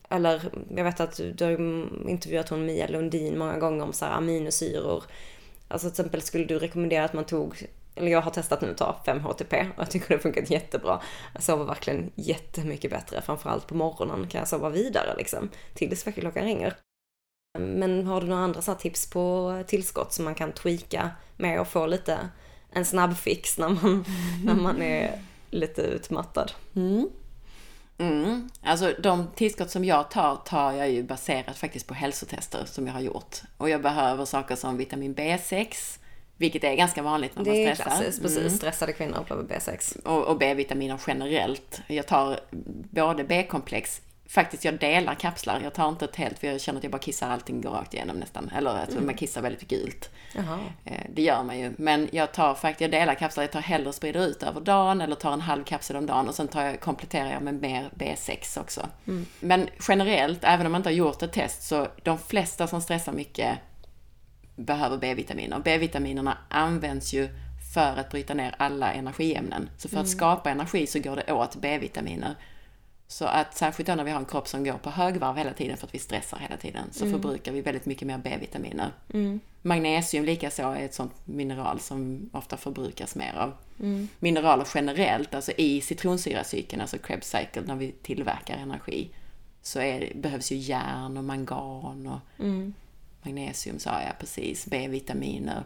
Eller 0.09 0.41
jag 0.75 0.83
vet 0.83 0.99
att 0.99 1.21
du, 1.33 1.43
har 1.43 1.51
ju 1.51 1.87
intervjuat 2.07 2.49
hon 2.49 2.65
Mia 2.65 2.87
Lundin 2.87 3.37
många 3.37 3.57
gånger 3.57 3.83
om 3.83 3.93
så 3.93 4.05
här 4.05 4.11
aminosyror. 4.11 5.03
Alltså 5.67 5.89
till 5.89 5.93
exempel 5.93 6.21
skulle 6.21 6.45
du 6.45 6.59
rekommendera 6.59 7.05
att 7.05 7.13
man 7.13 7.25
tog, 7.25 7.67
eller 7.95 8.11
jag 8.11 8.21
har 8.21 8.31
testat 8.31 8.61
nu 8.61 8.71
att 8.71 8.77
ta 8.77 9.01
5-HTP 9.05 9.61
och 9.75 9.81
jag 9.81 9.91
tycker 9.91 10.07
det 10.07 10.13
har 10.13 10.19
funkat 10.19 10.49
jättebra. 10.49 11.01
Jag 11.33 11.43
sover 11.43 11.65
verkligen 11.65 12.11
jättemycket 12.15 12.91
bättre, 12.91 13.21
framförallt 13.21 13.67
på 13.67 13.75
morgonen 13.75 14.27
kan 14.27 14.39
jag 14.39 14.47
sova 14.47 14.69
vidare 14.69 15.15
liksom, 15.17 15.49
tills 15.73 16.07
väckarklockan 16.07 16.45
ringer. 16.45 16.75
Men 17.57 18.07
har 18.07 18.21
du 18.21 18.27
några 18.27 18.43
andra 18.43 18.61
så 18.61 18.73
tips 18.75 19.09
på 19.09 19.63
tillskott 19.67 20.13
som 20.13 20.25
man 20.25 20.35
kan 20.35 20.51
tweaka 20.51 21.09
med 21.37 21.61
och 21.61 21.67
få 21.67 21.85
lite 21.85 22.29
en 22.71 22.85
snabb 22.85 23.17
fix 23.17 23.57
när 23.57 23.69
man, 23.69 24.05
när 24.45 24.53
man 24.53 24.81
är 24.81 25.21
lite 25.49 25.81
utmattad? 25.81 26.51
Mm. 26.75 27.09
Mm. 27.97 28.49
Alltså 28.63 28.93
de 28.99 29.27
tillskott 29.35 29.71
som 29.71 29.85
jag 29.85 30.11
tar, 30.11 30.35
tar 30.35 30.71
jag 30.71 30.91
ju 30.91 31.03
baserat 31.03 31.57
faktiskt 31.57 31.87
på 31.87 31.93
hälsotester 31.93 32.65
som 32.65 32.87
jag 32.87 32.93
har 32.93 33.01
gjort. 33.01 33.35
Och 33.57 33.69
jag 33.69 33.81
behöver 33.81 34.25
saker 34.25 34.55
som 34.55 34.77
vitamin 34.77 35.15
B6, 35.15 35.99
vilket 36.37 36.63
är 36.63 36.75
ganska 36.75 37.01
vanligt 37.01 37.35
när 37.35 37.43
Det 37.43 37.49
man 37.49 37.59
är 37.59 37.75
stressar. 37.75 37.83
klassiskt, 37.83 38.21
precis. 38.21 38.37
Mm. 38.37 38.49
Stressade 38.49 38.93
kvinnor 38.93 39.25
behöver 39.27 39.47
B6. 39.55 40.03
Och, 40.05 40.23
och 40.27 40.37
B-vitaminer 40.37 41.01
generellt. 41.07 41.81
Jag 41.87 42.07
tar 42.07 42.39
både 42.91 43.23
B-komplex, 43.23 44.01
faktiskt 44.29 44.65
jag 44.65 44.79
delar 44.79 45.15
kapslar. 45.15 45.59
Jag 45.63 45.73
tar 45.73 45.89
inte 45.89 46.05
ett 46.05 46.15
helt 46.15 46.39
för 46.39 46.47
jag 46.47 46.61
känner 46.61 46.77
att 46.79 46.83
jag 46.83 46.91
bara 46.91 46.99
kissar 46.99 47.29
allting 47.29 47.61
går 47.61 47.69
rakt 47.69 47.93
igenom 47.93 48.17
nästan. 48.17 48.51
Eller 48.55 48.71
att 48.75 49.03
man 49.03 49.13
kissar 49.15 49.41
väldigt 49.41 49.67
gult. 49.67 50.09
Jaha. 50.35 50.59
Eh, 50.85 51.03
Det 51.13 51.21
gör 51.21 51.43
man 51.43 51.59
ju. 51.59 51.73
Men 51.77 52.09
jag 52.11 52.31
tar 52.31 52.53
faktiskt, 52.55 52.81
jag 52.81 52.91
delar 52.91 53.15
kapslar, 53.15 53.43
jag 53.43 53.51
tar 53.51 53.59
hellre 53.61 53.89
och 53.89 53.95
sprider 53.95 54.25
ut 54.27 54.43
över 54.43 54.61
dagen 54.61 55.01
eller 55.01 55.15
tar 55.15 55.33
en 55.33 55.41
halv 55.41 55.63
kapsel 55.63 55.95
om 55.95 56.05
dagen 56.05 56.27
och 56.29 56.35
sen 56.35 56.47
tar 56.47 56.61
jag, 56.61 56.79
kompletterar 56.79 57.31
jag 57.31 57.41
med 57.41 57.53
mer 57.61 57.89
B6 57.95 58.59
också. 58.59 58.87
Men 59.39 59.67
generellt, 59.87 60.39
även 60.43 60.65
om 60.65 60.71
man 60.71 60.79
inte 60.79 60.89
har 60.89 60.95
gjort 60.95 61.23
ett 61.23 61.33
test, 61.33 61.63
så 61.63 61.87
de 62.03 62.17
flesta 62.17 62.67
som 62.67 62.81
stressar 62.81 63.11
mycket 63.13 63.57
behöver 64.55 64.97
B-vitaminer. 64.97 65.59
B-vitaminerna 65.63 66.37
används 66.49 67.13
ju 67.13 67.29
för 67.73 67.97
att 67.97 68.09
bryta 68.11 68.33
ner 68.33 68.55
alla 68.57 68.93
energiämnen. 68.93 69.69
Så 69.77 69.89
för 69.89 69.97
att 69.99 70.09
skapa 70.09 70.49
energi 70.49 70.87
så 70.87 70.99
går 70.99 71.15
det 71.15 71.33
åt 71.33 71.55
B-vitaminer. 71.55 72.35
Så 73.11 73.25
att 73.25 73.57
särskilt 73.57 73.87
då 73.87 73.95
när 73.95 74.03
vi 74.03 74.11
har 74.11 74.19
en 74.19 74.25
kropp 74.25 74.47
som 74.47 74.63
går 74.63 74.73
på 74.73 74.89
högvarv 74.89 75.37
hela 75.37 75.53
tiden 75.53 75.77
för 75.77 75.87
att 75.87 75.93
vi 75.95 75.99
stressar 75.99 76.37
hela 76.37 76.57
tiden 76.57 76.83
så 76.91 77.05
förbrukar 77.11 77.51
vi 77.51 77.61
väldigt 77.61 77.85
mycket 77.85 78.07
mer 78.07 78.17
B-vitaminer. 78.17 78.91
Magnesium 79.61 80.25
likaså 80.25 80.63
är 80.63 80.85
ett 80.85 80.93
sånt 80.93 81.11
mineral 81.25 81.79
som 81.79 82.29
ofta 82.33 82.57
förbrukas 82.57 83.15
mer 83.15 83.33
av. 83.37 83.53
Mineraler 84.19 84.67
generellt, 84.75 85.35
alltså 85.35 85.51
i 85.57 85.81
citronsyracykeln, 85.81 86.81
alltså 86.81 86.97
Krebs 86.97 87.29
cycle, 87.29 87.61
när 87.65 87.75
vi 87.75 87.91
tillverkar 87.91 88.57
energi, 88.57 89.09
så 89.61 89.79
är, 89.79 90.11
behövs 90.15 90.51
ju 90.51 90.55
järn 90.55 91.17
och 91.17 91.23
mangan 91.23 92.07
och 92.07 92.45
magnesium 93.21 93.79
sa 93.79 94.01
jag 94.01 94.19
precis, 94.19 94.65
B-vitaminer. 94.65 95.63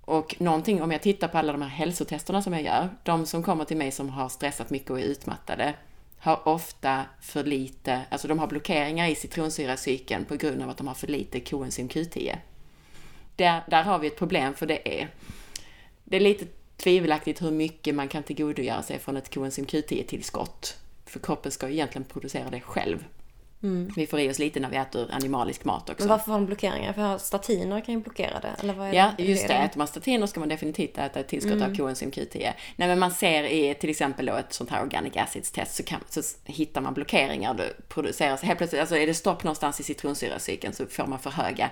Och 0.00 0.36
någonting, 0.40 0.82
om 0.82 0.90
jag 0.90 1.02
tittar 1.02 1.28
på 1.28 1.38
alla 1.38 1.52
de 1.52 1.62
här 1.62 1.68
hälsotesterna 1.68 2.42
som 2.42 2.52
jag 2.52 2.62
gör, 2.62 2.88
de 3.02 3.26
som 3.26 3.42
kommer 3.42 3.64
till 3.64 3.76
mig 3.76 3.90
som 3.90 4.08
har 4.08 4.28
stressat 4.28 4.70
mycket 4.70 4.90
och 4.90 5.00
är 5.00 5.04
utmattade, 5.04 5.74
har 6.20 6.48
ofta 6.48 7.04
för 7.20 7.44
lite, 7.44 8.00
alltså 8.10 8.28
de 8.28 8.38
har 8.38 8.46
blockeringar 8.46 9.08
i 9.08 9.14
citronsyracykeln 9.14 10.24
på 10.24 10.36
grund 10.36 10.62
av 10.62 10.70
att 10.70 10.76
de 10.76 10.86
har 10.86 10.94
för 10.94 11.06
lite 11.06 11.40
koenzym 11.40 11.88
Q10. 11.88 12.36
Där, 13.36 13.62
där 13.68 13.82
har 13.82 13.98
vi 13.98 14.06
ett 14.06 14.18
problem 14.18 14.54
för 14.54 14.66
det 14.66 15.00
är, 15.00 15.08
det 16.04 16.16
är 16.16 16.20
lite 16.20 16.46
tvivelaktigt 16.76 17.42
hur 17.42 17.50
mycket 17.50 17.94
man 17.94 18.08
kan 18.08 18.22
tillgodogöra 18.22 18.82
sig 18.82 18.98
från 18.98 19.16
ett 19.16 19.34
koenzym 19.34 19.64
Q10-tillskott. 19.64 20.76
För 21.06 21.20
kroppen 21.20 21.52
ska 21.52 21.68
ju 21.68 21.74
egentligen 21.74 22.04
producera 22.04 22.50
det 22.50 22.60
själv. 22.60 23.04
Vi 23.96 24.06
får 24.06 24.20
i 24.20 24.30
oss 24.30 24.38
lite 24.38 24.60
när 24.60 24.68
vi 24.70 24.76
äter 24.76 25.08
animalisk 25.12 25.64
mat 25.64 25.90
också. 25.90 26.02
Men 26.02 26.08
varför 26.08 26.32
har 26.32 26.38
de 26.38 26.46
blockeringar? 26.46 26.92
För 26.92 27.18
statiner 27.18 27.80
kan 27.80 27.94
ju 27.94 28.00
blockera 28.00 28.40
det. 28.40 28.54
Eller 28.62 28.74
vad 28.74 28.88
är 28.88 28.92
Ja, 28.92 29.10
det? 29.16 29.24
just 29.24 29.48
det. 29.48 29.54
Äter 29.54 29.78
man 29.78 29.86
statiner 29.86 30.26
ska 30.26 30.40
man 30.40 30.48
definitivt 30.48 30.98
äta 30.98 31.20
ett 31.20 31.28
tillskott 31.28 31.62
av 31.62 31.74
koenzym 31.76 32.10
Q10. 32.10 32.52
Nej, 32.76 32.88
men 32.88 32.98
man 32.98 33.10
ser 33.10 33.44
i 33.44 33.74
till 33.74 33.90
exempel 33.90 34.26
då 34.26 34.34
ett 34.34 34.52
sånt 34.52 34.70
här 34.70 34.82
organic 34.82 35.16
acids 35.16 35.50
test 35.50 35.74
så, 35.74 35.82
kan, 35.82 36.00
så 36.08 36.20
hittar 36.44 36.80
man 36.80 36.94
blockeringar. 36.94 37.54
Då 37.54 37.64
produceras 37.88 38.42
helt 38.42 38.58
plötsligt, 38.58 38.80
alltså 38.80 38.96
är 38.96 39.06
det 39.06 39.14
stopp 39.14 39.44
någonstans 39.44 39.80
i 39.80 39.82
citronsyracykeln 39.82 40.74
så 40.74 40.86
får 40.86 41.06
man 41.06 41.18
för 41.18 41.30
höga, 41.30 41.70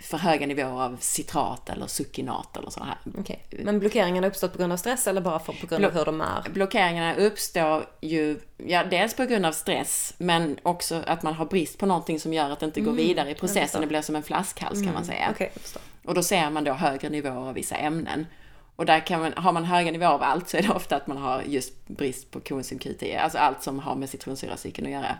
för 0.00 0.18
höga 0.18 0.46
nivåer 0.46 0.82
av 0.82 0.96
citrat 1.00 1.68
eller 1.68 1.86
succinat 1.86 2.56
eller 2.56 2.70
så 2.70 2.84
här. 2.84 2.96
Okej. 3.18 3.44
Men 3.50 3.78
blockeringarna 3.78 4.24
har 4.26 4.30
uppstått 4.30 4.52
på 4.52 4.58
grund 4.58 4.72
av 4.72 4.76
stress 4.76 5.06
eller 5.06 5.20
bara 5.20 5.38
för, 5.38 5.52
på 5.52 5.66
grund 5.66 5.84
av 5.84 5.92
Blo- 5.92 5.98
hur 5.98 6.04
de 6.04 6.20
är? 6.20 6.50
Blockeringarna 6.50 7.14
uppstår 7.14 7.86
ju, 8.00 8.40
ja, 8.66 8.84
dels 8.84 9.14
på 9.14 9.24
grund 9.24 9.46
av 9.46 9.52
stress, 9.52 10.14
men 10.18 10.58
också 10.62 11.02
att 11.06 11.22
man 11.22 11.34
har 11.34 11.46
brist 11.46 11.78
på 11.78 11.86
någonting 11.86 12.20
som 12.20 12.32
gör 12.32 12.50
att 12.50 12.60
det 12.60 12.66
inte 12.66 12.80
går 12.80 12.92
vidare 12.92 13.30
i 13.30 13.34
processen. 13.34 13.80
Det 13.80 13.86
blir 13.86 14.02
som 14.02 14.16
en 14.16 14.22
flaskhals 14.22 14.82
kan 14.82 14.94
man 14.94 15.04
säga. 15.04 15.28
Okej, 15.30 15.50
jag 15.54 15.62
förstår. 15.62 15.82
Och 16.04 16.14
då 16.14 16.22
ser 16.22 16.50
man 16.50 16.64
då 16.64 16.72
högre 16.72 17.08
nivåer 17.08 17.48
av 17.48 17.54
vissa 17.54 17.76
ämnen. 17.76 18.26
Och 18.76 18.86
där 18.86 19.06
kan 19.06 19.20
man, 19.20 19.32
har 19.36 19.52
man 19.52 19.64
höga 19.64 19.92
nivåer 19.92 20.08
av 20.08 20.22
allt 20.22 20.48
så 20.48 20.56
är 20.56 20.62
det 20.62 20.70
ofta 20.70 20.96
att 20.96 21.06
man 21.06 21.16
har 21.16 21.42
just 21.42 21.88
brist 21.88 22.30
på 22.30 22.40
koenzym 22.40 22.78
Q10, 22.78 23.18
alltså 23.18 23.38
allt 23.38 23.62
som 23.62 23.78
har 23.78 23.94
med 23.94 24.08
citronsyracykeln 24.08 24.86
att 24.86 24.92
göra. 24.92 25.16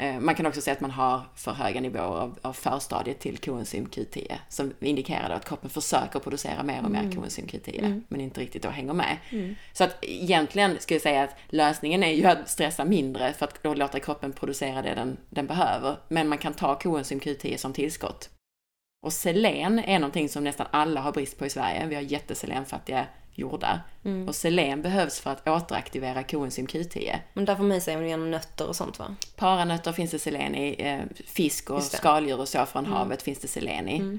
Eh, 0.00 0.20
Man 0.20 0.34
kan 0.34 0.46
också 0.46 0.60
säga 0.60 0.74
att 0.74 0.80
man 0.80 0.90
har 0.90 1.20
för 1.34 1.52
höga 1.52 1.80
nivåer 1.80 2.20
av, 2.20 2.38
av 2.42 2.52
förstadiet 2.52 3.20
till 3.20 3.38
koenzym 3.38 3.86
Q10 3.86 4.36
som 4.48 4.72
indikerar 4.80 5.30
att 5.30 5.44
kroppen 5.44 5.70
försöker 5.70 6.18
producera 6.18 6.62
mer 6.62 6.84
och 6.84 6.90
mer 6.90 7.12
koenzym 7.16 7.46
Q10 7.46 8.02
men 8.08 8.20
inte 8.20 8.40
riktigt 8.40 8.62
då 8.62 8.68
hänger 8.68 8.92
med. 8.92 9.16
Så 9.72 9.84
att 9.84 9.96
egentligen 10.02 10.78
skulle 10.80 10.94
jag 10.94 11.02
säga 11.02 11.22
att 11.22 11.36
lösningen 11.48 12.02
är 12.02 12.12
ju 12.12 12.24
att 12.24 12.48
stressa 12.48 12.84
mindre 12.84 13.32
för 13.32 13.46
att 13.46 13.62
då 13.62 13.74
låta 13.74 14.00
kroppen 14.00 14.32
producera 14.32 14.82
det 14.82 14.94
den, 14.94 15.16
den 15.30 15.46
behöver. 15.46 15.96
Men 16.08 16.28
man 16.28 16.38
kan 16.38 16.54
ta 16.54 16.78
koenzym 16.78 17.20
Q10 17.20 17.56
som 17.56 17.72
tillskott. 17.72 18.30
Och 19.06 19.12
selen 19.12 19.78
är 19.78 19.98
någonting 19.98 20.28
som 20.28 20.44
nästan 20.44 20.66
alla 20.70 21.00
har 21.00 21.12
brist 21.12 21.38
på 21.38 21.46
i 21.46 21.50
Sverige. 21.50 21.86
Vi 21.86 21.94
har 21.94 22.02
jätteselenfattiga 22.02 23.06
jordar. 23.40 23.80
Och 24.28 24.34
selen 24.34 24.82
behövs 24.82 25.20
för 25.20 25.30
att 25.30 25.48
återaktivera 25.48 26.22
koenzym 26.22 26.66
Q10. 26.66 27.18
Men 27.32 27.44
där 27.44 27.56
får 27.56 27.64
man 27.64 27.76
i 27.76 27.80
sig 27.80 28.08
genom 28.08 28.30
nötter 28.30 28.68
och 28.68 28.76
sånt 28.76 28.98
va? 28.98 29.14
Paranötter 29.36 29.92
finns 29.92 30.10
det 30.10 30.18
selen 30.18 30.54
i, 30.54 30.76
eh, 30.78 31.00
fisk 31.26 31.70
och 31.70 31.82
skaldjur 31.82 32.40
och 32.40 32.48
så 32.48 32.66
från 32.66 32.86
havet 32.86 33.22
finns 33.22 33.38
det 33.38 33.48
selen 33.48 33.88
i. 33.88 34.18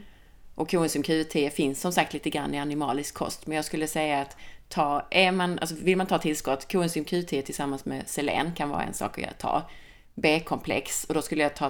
Och 0.56 0.72
koenzym 0.72 1.04
Q10 1.04 1.50
finns 1.50 1.82
som 1.82 1.92
sagt 1.92 2.14
lite 2.14 2.30
grann 2.30 2.54
i 2.54 2.60
animalisk 2.60 3.16
kost, 3.16 3.48
men 3.48 3.56
jag 3.56 3.66
skulle 3.66 3.88
säga 3.88 4.22
att 4.22 4.38
ta, 4.70 5.08
är 5.12 5.32
man, 5.32 5.60
alltså 5.60 5.76
vill 5.76 5.98
man 5.98 6.08
ta 6.08 6.18
tillskott, 6.18 6.72
koenzym 6.72 7.04
Q10 7.04 7.42
tillsammans 7.42 7.86
med 7.86 8.04
selen 8.08 8.52
kan 8.56 8.70
vara 8.70 8.84
en 8.84 8.94
sak 8.94 9.20
att 9.20 9.40
ta. 9.40 9.70
B-komplex, 10.14 11.04
och 11.04 11.14
då 11.14 11.22
skulle 11.22 11.44
jag 11.44 11.56
ta 11.56 11.70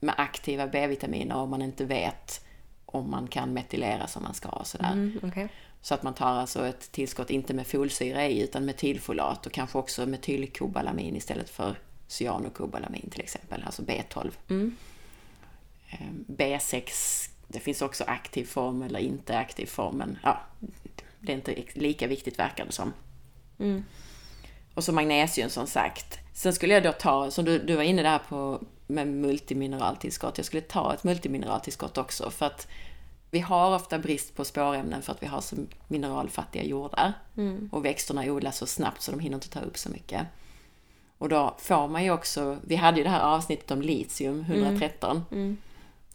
med 0.00 0.14
aktiva 0.18 0.66
B-vitaminer 0.66 1.36
om 1.36 1.50
man 1.50 1.62
inte 1.62 1.84
vet 1.84 2.44
om 2.86 3.10
man 3.10 3.28
kan 3.28 3.52
metylera 3.52 4.06
som 4.06 4.22
man 4.22 4.34
ska 4.34 4.48
och 4.48 4.66
sådär. 4.66 4.92
Mm, 4.92 5.20
okej. 5.22 5.48
Så 5.82 5.94
att 5.94 6.02
man 6.02 6.14
tar 6.14 6.26
alltså 6.26 6.66
ett 6.66 6.92
tillskott, 6.92 7.30
inte 7.30 7.54
med 7.54 7.66
folsyra 7.66 8.26
i, 8.26 8.40
utan 8.40 8.64
metylfolat 8.64 9.46
och 9.46 9.52
kanske 9.52 9.78
också 9.78 10.06
metylkobalamin 10.06 11.16
istället 11.16 11.50
för 11.50 11.76
cyanokobalamin 12.06 13.10
till 13.10 13.20
exempel, 13.20 13.62
alltså 13.66 13.82
B12. 13.82 14.30
Eh, 15.90 15.98
B6, 16.26 16.90
det 17.48 17.60
finns 17.60 17.82
också 17.82 18.04
aktiv 18.06 18.44
form 18.44 18.82
eller 18.82 19.00
inte 19.00 19.38
aktiv 19.38 19.66
form, 19.66 19.96
men 19.96 20.18
ja, 20.22 20.40
det 21.20 21.32
är 21.32 21.36
inte 21.36 21.62
lika 21.72 22.06
viktigt 22.06 22.38
verkar 22.38 22.66
det 22.66 22.72
som. 22.72 22.92
Och 24.74 24.84
så 24.84 24.92
magnesium 24.92 25.50
som 25.50 25.66
sagt. 25.66 26.18
Sen 26.34 26.52
skulle 26.52 26.74
jag 26.74 26.82
då 26.82 26.92
ta, 26.92 27.30
som 27.30 27.44
du, 27.44 27.58
du 27.58 27.76
var 27.76 27.82
inne 27.82 28.02
där 28.02 28.18
på 28.28 28.60
med 28.86 29.08
multimineraltillskott, 29.08 30.38
jag 30.38 30.46
skulle 30.46 30.62
ta 30.62 30.94
ett 30.94 31.04
multimineraltillskott 31.04 31.98
också 31.98 32.30
för 32.30 32.46
att 32.46 32.68
vi 33.30 33.40
har 33.40 33.74
ofta 33.74 33.98
brist 33.98 34.36
på 34.36 34.44
spårämnen 34.44 35.02
för 35.02 35.12
att 35.12 35.22
vi 35.22 35.26
har 35.26 35.40
så 35.40 35.56
mineralfattiga 35.88 36.64
jordar. 36.64 37.12
Och 37.72 37.84
växterna 37.84 38.24
odlas 38.24 38.58
så 38.58 38.66
snabbt 38.66 39.02
så 39.02 39.10
de 39.10 39.20
hinner 39.20 39.34
inte 39.34 39.50
ta 39.50 39.60
upp 39.60 39.78
så 39.78 39.90
mycket. 39.90 40.26
Och 41.18 41.28
då 41.28 41.54
får 41.58 41.88
man 41.88 42.04
ju 42.04 42.10
också, 42.10 42.58
vi 42.66 42.76
hade 42.76 42.98
ju 42.98 43.04
det 43.04 43.10
här 43.10 43.20
avsnittet 43.20 43.70
om 43.70 43.82
litium, 43.82 44.40
113. 44.40 45.22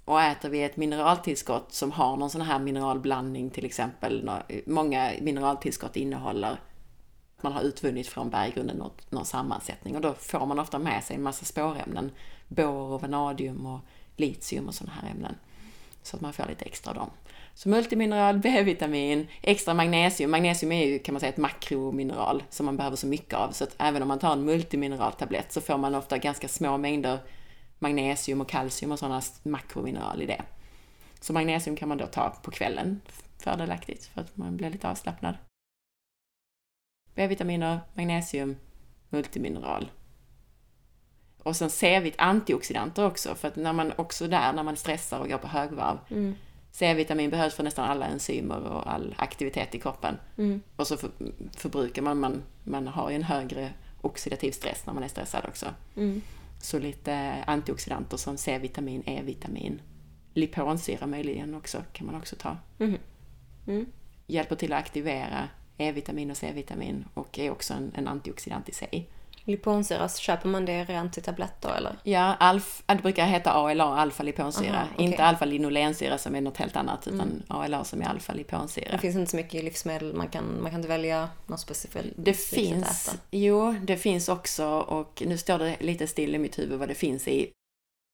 Och 0.06 0.21
äter 0.21 0.49
vi 0.49 0.63
ett 0.63 0.78
mineraltillskott 0.78 1.73
som 1.73 1.91
har 1.91 2.17
någon 2.17 2.30
sån 2.30 2.41
här 2.41 2.60
mineralblandning 2.60 3.49
till 3.49 3.65
exempel, 3.65 4.32
många 4.65 5.12
mineraltillskott 5.21 5.95
innehåller 5.95 6.60
man 7.43 7.54
har 7.54 7.62
utvunnit 7.62 8.08
från 8.08 8.30
berggrunden 8.30 8.78
något, 8.78 9.12
någon 9.12 9.26
sammansättning 9.26 9.95
och 9.95 10.02
då 10.02 10.13
får 10.13 10.45
man 10.45 10.60
ofta 10.60 10.80
med 10.80 11.04
sig 11.04 11.15
en 11.15 11.23
massa 11.23 11.45
spårämnen. 11.45 12.12
Bor 12.47 12.91
och 12.91 13.02
vanadium 13.02 13.65
och 13.65 13.80
litium 14.15 14.67
och 14.67 14.73
sådana 14.73 14.93
här 15.02 15.12
ämnen. 15.12 15.36
Så 16.04 16.16
att 16.16 16.22
man 16.22 16.34
får 16.34 16.46
lite 16.50 16.66
extra 16.66 16.92
av 16.92 16.96
dem. 16.96 17.10
Så 17.54 17.70
multimineral, 17.70 18.38
B-vitamin, 18.44 19.28
extra 19.42 19.74
magnesium. 19.74 20.32
Magnesium 20.32 20.72
är 20.72 20.86
ju 20.86 21.00
kan 21.00 21.13
man 21.13 21.20
säga 21.20 21.30
ett 21.30 21.38
makromineral 21.38 22.44
som 22.50 22.66
man 22.66 22.78
behöver 22.78 22.98
så 22.98 23.08
mycket 23.08 23.34
av. 23.34 23.52
Så 23.52 23.63
att 23.63 23.76
även 23.78 24.02
om 24.02 24.08
man 24.08 24.20
tar 24.20 24.34
en 24.34 24.46
multimineraltablett 24.46 25.52
så 25.52 25.62
får 25.62 25.78
man 25.78 25.96
ofta 25.96 26.18
ganska 26.18 26.48
små 26.48 26.78
mängder 26.78 27.20
magnesium 27.80 28.42
och 28.42 28.50
kalcium 28.50 28.92
och 28.92 29.00
sådana 29.00 29.22
makromineral 29.44 30.22
i 30.22 30.26
det. 30.26 30.42
Så 31.20 31.34
magnesium 31.34 31.76
kan 31.76 31.89
man 31.89 31.98
då 31.98 32.08
ta 32.08 32.30
på 32.30 32.52
kvällen, 32.52 33.02
fördelaktigt 33.38 34.06
för 34.06 34.22
att 34.22 34.38
man 34.38 34.58
blir 34.58 34.70
lite 34.70 34.89
avslappnad. 34.89 35.36
B-vitaminer, 37.16 37.80
magnesium, 37.94 38.56
multimineral. 39.10 39.92
Och 41.43 41.56
sen 41.56 41.69
C-vit 41.69 42.15
antioxidanter 42.17 43.06
också, 43.06 43.36
för 43.36 43.47
att 43.47 43.56
när 43.56 43.73
man 43.73 43.91
också 43.95 44.27
där, 44.27 44.53
när 44.53 44.63
man 44.63 44.75
stressar 44.75 45.19
och 45.19 45.29
går 45.29 45.38
på 45.38 45.47
högvarv, 45.47 45.97
C-vitamin 46.71 47.29
behövs 47.29 47.53
för 47.53 47.63
nästan 47.63 47.89
alla 47.89 48.06
enzymer 48.06 48.60
och 48.60 48.91
all 48.93 49.15
aktivitet 49.17 49.75
i 49.75 49.79
kroppen. 49.79 50.17
Och 50.75 50.88
så 50.88 50.97
för, 50.97 51.10
förbrukar 51.58 52.01
man, 52.01 52.19
man, 52.19 52.43
man 52.63 52.88
har 52.88 53.10
ju 53.10 53.15
en 53.15 53.23
högre 53.23 53.69
oxidativ 54.01 54.51
stress 54.51 54.86
när 54.86 54.93
man 54.93 55.03
är 55.03 55.08
stressad 55.08 55.45
också. 55.47 55.65
Så 56.62 56.79
lite 56.79 57.43
antioxidanter 57.47 58.17
som 58.17 58.38
C-vitamin, 58.38 59.03
E-vitamin, 59.06 59.82
liponsyra 60.34 61.08
möjligen 61.08 61.56
också, 61.56 61.84
kan 61.93 62.06
man 62.06 62.15
också 62.15 62.36
ta. 62.36 62.58
Hjälper 64.27 64.56
till 64.56 64.73
att 64.73 64.79
aktivera 64.79 65.49
E-vitamin 65.77 66.32
och 66.32 66.38
C-vitamin 66.38 67.06
och 67.13 67.39
är 67.39 67.51
också 67.51 67.73
en, 67.73 67.91
en 67.95 68.08
antioxidant 68.08 68.69
i 68.69 68.73
sig. 68.73 69.10
Liponsyra, 69.45 70.10
köper 70.10 70.49
man 70.49 70.65
det 70.65 70.84
rent 70.84 71.17
i 71.17 71.21
tabletter 71.21 71.75
eller? 71.77 71.95
Ja, 72.03 72.36
alf, 72.39 72.84
det 72.86 72.95
brukar 72.95 73.25
heta 73.25 73.51
ALA, 73.51 73.84
alfa-liponsyra. 73.84 74.75
Aha, 74.75 74.88
okej. 74.93 75.06
Inte 75.06 75.23
alfa-linolensyra 75.23 76.17
som 76.17 76.36
är 76.36 76.41
något 76.41 76.58
helt 76.58 76.75
annat, 76.75 77.08
utan 77.08 77.43
ALA 77.47 77.84
som 77.84 78.01
är 78.01 78.06
alfa-liponsyra. 78.06 78.91
Det 78.91 78.97
finns 78.97 79.15
inte 79.15 79.32
så 79.32 79.38
mycket 79.38 79.63
livsmedel, 79.63 80.13
man 80.13 80.27
kan, 80.27 80.62
man 80.62 80.71
kan 80.71 80.79
inte 80.79 80.88
välja 80.89 81.29
något 81.47 81.60
specifikt 81.60 82.06
Det 82.15 82.34
specifikt 82.34 82.71
att 82.73 82.88
finns, 82.88 83.08
äta. 83.08 83.17
jo, 83.32 83.75
det 83.82 83.97
finns 83.97 84.29
också 84.29 84.65
och 84.67 85.23
nu 85.25 85.38
står 85.38 85.60
det 85.60 85.75
lite 85.79 86.08
still 86.08 86.36
i 86.36 86.38
mitt 86.38 86.60
huvud 86.60 86.79
vad 86.79 86.88
det 86.88 86.95
finns 86.95 87.27
i. 87.27 87.51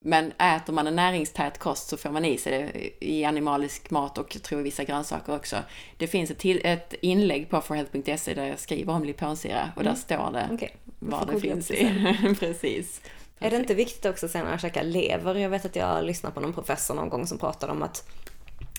Men 0.01 0.31
äter 0.31 0.73
man 0.73 0.87
en 0.87 0.95
näringstät 0.95 1.57
kost 1.57 1.89
så 1.89 1.97
får 1.97 2.09
man 2.09 2.25
i 2.25 2.37
sig 2.37 2.51
det 2.51 2.89
i 3.05 3.25
animalisk 3.25 3.89
mat 3.89 4.17
och 4.17 4.35
jag 4.35 4.43
tror 4.43 4.61
vissa 4.61 4.83
grönsaker 4.83 5.35
också. 5.35 5.57
Det 5.97 6.07
finns 6.07 6.31
ett, 6.31 6.37
till, 6.37 6.61
ett 6.63 6.93
inlägg 7.01 7.49
på 7.49 7.61
forhealth.se 7.61 8.33
där 8.33 8.45
jag 8.45 8.59
skriver 8.59 8.93
om 8.93 9.03
liponsyra 9.03 9.71
och 9.75 9.83
där 9.83 9.95
står 9.95 10.31
det 10.31 10.39
Mm. 10.39 10.57
Jag 10.61 10.69
vad 10.99 11.27
det 11.27 11.39
finns 11.39 11.71
i. 11.71 12.05
Precis. 12.39 13.01
Är 13.39 13.49
det 13.49 13.57
inte 13.57 13.73
viktigt 13.73 14.05
också 14.05 14.27
sen 14.27 14.47
jag 14.47 14.61
käkar 14.61 14.83
lever? 14.83 15.35
Jag 15.35 15.49
vet 15.49 15.65
att 15.65 15.75
jag 15.75 16.05
lyssnade 16.05 16.35
på 16.35 16.41
någon 16.41 16.53
professor 16.53 16.95
någon 16.95 17.09
gång 17.09 17.27
som 17.27 17.37
pratade 17.37 17.71
om 17.71 17.83
att 17.83 18.09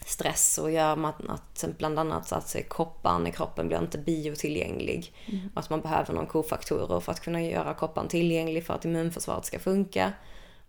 stress 0.06 0.59
och 0.59 0.70
gör 0.70 0.96
med 0.96 1.11
att, 1.11 1.64
att 1.64 1.78
bland 1.78 1.98
annat 1.98 2.28
så 2.28 2.35
att 2.35 2.56
kopparn 2.68 3.26
i 3.26 3.33
kroppen 3.33 3.68
blir 3.68 3.78
inte 3.78 3.98
biotillgänglig. 3.98 5.12
Och 5.54 5.61
att 5.61 5.70
man 5.70 5.80
behöver 5.80 6.14
någon 6.14 6.26
kofaktorer 6.26 7.00
för 7.00 7.12
att 7.12 7.20
kunna 7.20 7.42
göra 7.42 7.74
kopparn 7.74 8.09
tillgänglig 8.09 8.66
för 8.66 8.74
att 8.74 8.85
immunförsvaret 8.85 9.44
ska 9.44 9.59
funka. 9.59 10.12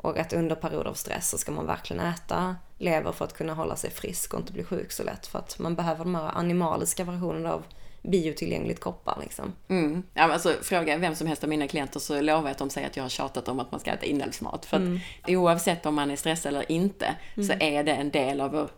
Och 0.01 0.17
att 0.17 0.33
under 0.33 0.55
perioder 0.55 0.89
av 0.89 0.93
stress 0.93 1.29
så 1.29 1.37
ska 1.37 1.51
man 1.51 1.65
verkligen 1.65 2.05
äta 2.05 2.55
lever 2.77 3.11
för 3.11 3.25
att 3.25 3.33
kunna 3.33 3.53
hålla 3.53 3.75
sig 3.75 3.89
frisk 3.89 4.33
och 4.33 4.39
inte 4.39 4.53
bli 4.53 4.63
sjuk 4.63 4.91
så 4.91 5.03
lätt. 5.03 5.27
För 5.27 5.39
att 5.39 5.59
man 5.59 5.75
behöver 5.75 6.03
de 6.03 6.15
här 6.15 6.31
animaliska 6.33 7.03
versionerna 7.03 7.53
av 7.53 7.63
biotillgängligt 8.01 8.79
koppar 8.79 9.17
liksom. 9.21 9.53
Mm. 9.67 10.03
Ja, 10.13 10.33
alltså, 10.33 10.55
fråga 10.61 10.97
vem 10.97 11.15
som 11.15 11.27
helst 11.27 11.43
av 11.43 11.49
mina 11.49 11.67
klienter 11.67 11.99
så 11.99 12.21
lovar 12.21 12.41
jag 12.41 12.51
att 12.51 12.57
de 12.57 12.69
säger 12.69 12.87
att 12.87 12.95
jag 12.95 13.03
har 13.03 13.09
tjatat 13.09 13.47
om 13.47 13.59
att 13.59 13.71
man 13.71 13.79
ska 13.79 13.91
äta 13.91 14.05
inälvsmat. 14.05 14.65
För 14.65 14.77
att 14.77 15.29
oavsett 15.29 15.85
om 15.85 15.95
man 15.95 16.11
är 16.11 16.15
stressad 16.15 16.49
eller 16.53 16.71
inte 16.71 17.15
så 17.35 17.53
är 17.59 17.83
det 17.83 17.91
en 17.91 18.11
del 18.11 18.41
av 18.41 18.51
vår... 18.51 18.69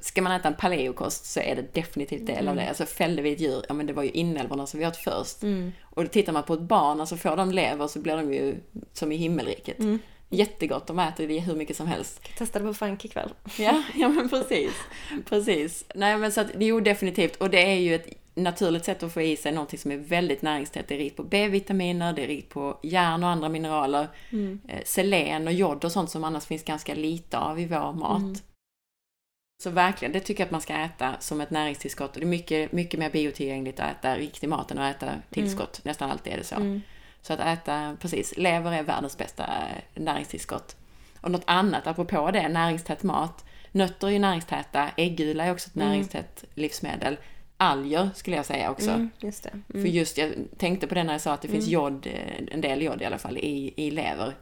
Ska 0.00 0.22
man 0.22 0.32
äta 0.32 0.48
en 0.48 0.54
paleokost 0.54 1.24
så 1.24 1.40
är 1.40 1.56
det 1.56 1.74
definitivt 1.74 2.26
del 2.26 2.48
av 2.48 2.56
det. 2.56 2.68
Alltså 2.68 2.86
fällde 2.86 3.22
vi 3.22 3.32
ett 3.32 3.40
djur, 3.40 3.64
ja 3.68 3.74
men 3.74 3.86
det 3.86 3.92
var 3.92 4.02
ju 4.02 4.10
inälvorna 4.10 4.66
som 4.66 4.80
vi 4.80 4.86
åt 4.86 4.96
först. 4.96 5.36
Och 5.82 6.10
tittar 6.10 6.32
man 6.32 6.42
på 6.42 6.54
ett 6.54 6.60
barn, 6.60 7.00
alltså 7.00 7.16
får 7.16 7.36
de 7.36 7.50
lever 7.50 7.86
så 7.86 7.98
blir 7.98 8.16
de 8.16 8.34
ju 8.34 8.56
som 8.92 9.12
i 9.12 9.16
himmelriket. 9.16 9.76
Jättegott, 10.30 10.86
de 10.86 10.98
äter 10.98 11.28
det 11.28 11.40
hur 11.40 11.56
mycket 11.56 11.76
som 11.76 11.86
helst. 11.86 12.22
Testade 12.38 12.64
på 12.64 12.74
Frank 12.74 13.04
ikväll. 13.04 13.30
Ja, 13.58 13.82
ja 13.94 14.08
men 14.08 14.28
precis. 14.28 14.72
Precis. 15.28 15.84
Nej 15.94 16.16
men 16.16 16.32
så 16.32 16.40
att, 16.40 16.50
jo 16.58 16.80
definitivt. 16.80 17.36
Och 17.36 17.50
det 17.50 17.72
är 17.72 17.78
ju 17.78 17.94
ett 17.94 18.08
naturligt 18.34 18.84
sätt 18.84 19.02
att 19.02 19.12
få 19.12 19.20
i 19.20 19.36
sig 19.36 19.52
någonting 19.52 19.78
som 19.78 19.90
är 19.90 19.96
väldigt 19.96 20.42
näringstätt. 20.42 20.88
Det 20.88 20.94
är 20.94 20.98
rikt 20.98 21.16
på 21.16 21.22
B-vitaminer, 21.22 22.12
det 22.12 22.22
är 22.22 22.26
rikt 22.26 22.48
på 22.48 22.78
järn 22.82 23.24
och 23.24 23.30
andra 23.30 23.48
mineraler. 23.48 24.08
Eh, 24.68 24.82
selen 24.84 25.46
och 25.46 25.52
jod 25.52 25.84
och 25.84 25.92
sånt 25.92 26.10
som 26.10 26.24
annars 26.24 26.44
finns 26.46 26.64
ganska 26.64 26.94
lite 26.94 27.38
av 27.38 27.60
i 27.60 27.66
vår 27.66 27.92
mat. 27.92 28.20
Så 29.62 29.70
verkligen, 29.70 30.12
det 30.12 30.20
tycker 30.20 30.40
jag 30.40 30.46
att 30.46 30.50
man 30.52 30.60
ska 30.60 30.74
äta 30.74 31.14
som 31.20 31.40
ett 31.40 31.50
näringstillskott. 31.50 32.14
Och 32.14 32.20
det 32.20 32.26
är 32.26 32.28
mycket, 32.28 32.72
mycket 32.72 33.00
mer 33.00 33.10
biotillgängligt 33.10 33.80
att 33.80 33.90
äta 33.90 34.16
riktig 34.16 34.48
mat 34.48 34.70
än 34.70 34.78
att 34.78 34.96
äta 34.96 35.12
tillskott. 35.30 35.80
Nästan 35.84 36.10
alltid 36.10 36.32
är 36.32 36.36
det 36.36 36.44
så. 36.44 36.54
Så 37.28 37.34
att 37.34 37.40
äta, 37.40 37.96
precis, 38.00 38.36
lever 38.36 38.72
är 38.72 38.82
världens 38.82 39.18
bästa 39.18 39.44
eh, 39.46 40.02
näringstillskott. 40.02 40.76
Och 41.20 41.30
något 41.30 41.42
annat, 41.46 41.86
apropå 41.86 42.30
det, 42.30 42.48
näringstät 42.48 43.02
mat. 43.02 43.44
Nötter 43.72 44.06
är 44.06 44.10
ju 44.10 44.18
näringstäta, 44.18 44.88
äggula 44.96 45.44
är 45.44 45.52
också 45.52 45.68
ett 45.68 45.74
näringstätt 45.74 46.44
livsmedel. 46.54 47.16
Alger 47.56 48.10
skulle 48.14 48.36
jag 48.36 48.46
säga 48.46 48.70
också. 48.70 48.90
Mm, 48.90 49.10
just 49.20 49.42
det. 49.42 49.50
För 49.82 49.88
just, 49.88 50.18
jag 50.18 50.32
tänkte 50.58 50.86
på 50.86 50.94
det 50.94 51.04
när 51.04 51.12
jag 51.14 51.20
sa 51.20 51.32
att 51.32 51.42
det 51.42 51.48
finns 51.48 51.68
jod, 51.68 52.06
eh, 52.06 52.54
en 52.54 52.60
del 52.60 52.82
jod 52.82 53.02
i 53.02 53.04
alla 53.04 53.18
fall, 53.18 53.38
i, 53.38 53.74
i 53.76 53.90
lever. 53.90 54.34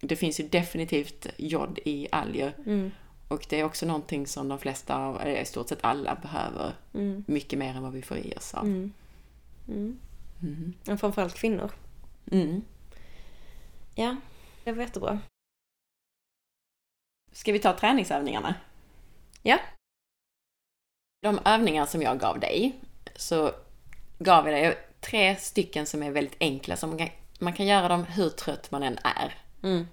Det 0.00 0.16
finns 0.16 0.40
ju 0.40 0.48
definitivt 0.48 1.26
jod 1.36 1.78
i 1.84 2.08
alger. 2.12 2.52
Och 3.28 3.46
det 3.48 3.60
är 3.60 3.64
också 3.64 3.86
någonting 3.86 4.26
som 4.26 4.48
de 4.48 4.58
flesta, 4.58 4.96
av- 4.96 5.20
eller 5.20 5.40
i 5.40 5.44
stort 5.44 5.68
sett 5.68 5.78
alla, 5.80 6.14
behöver 6.14 6.72
mycket 7.26 7.58
mer 7.58 7.74
än 7.76 7.82
vad 7.82 7.92
vi 7.92 8.02
får 8.02 8.16
i 8.18 8.34
oss 8.36 8.54
av. 8.54 8.66
Och 10.92 11.00
framförallt 11.00 11.34
kvinnor. 11.34 11.70
Mm. 12.32 12.64
Ja, 13.94 14.16
det 14.64 14.72
var 14.72 14.82
jättebra. 14.82 15.20
Ska 17.32 17.52
vi 17.52 17.58
ta 17.58 17.72
träningsövningarna? 17.72 18.54
Ja. 19.42 19.58
De 21.22 21.40
övningar 21.44 21.86
som 21.86 22.02
jag 22.02 22.20
gav 22.20 22.40
dig, 22.40 22.80
så 23.16 23.52
gav 24.18 24.48
jag 24.48 24.54
dig 24.54 24.78
tre 25.00 25.36
stycken 25.36 25.86
som 25.86 26.02
är 26.02 26.10
väldigt 26.10 26.36
enkla. 26.40 26.76
Så 26.76 26.86
man 26.86 26.98
kan, 26.98 27.08
man 27.38 27.52
kan 27.52 27.66
göra 27.66 27.88
dem 27.88 28.04
hur 28.04 28.30
trött 28.30 28.70
man 28.70 28.82
än 28.82 28.98
är. 29.04 29.34
Mm. 29.62 29.86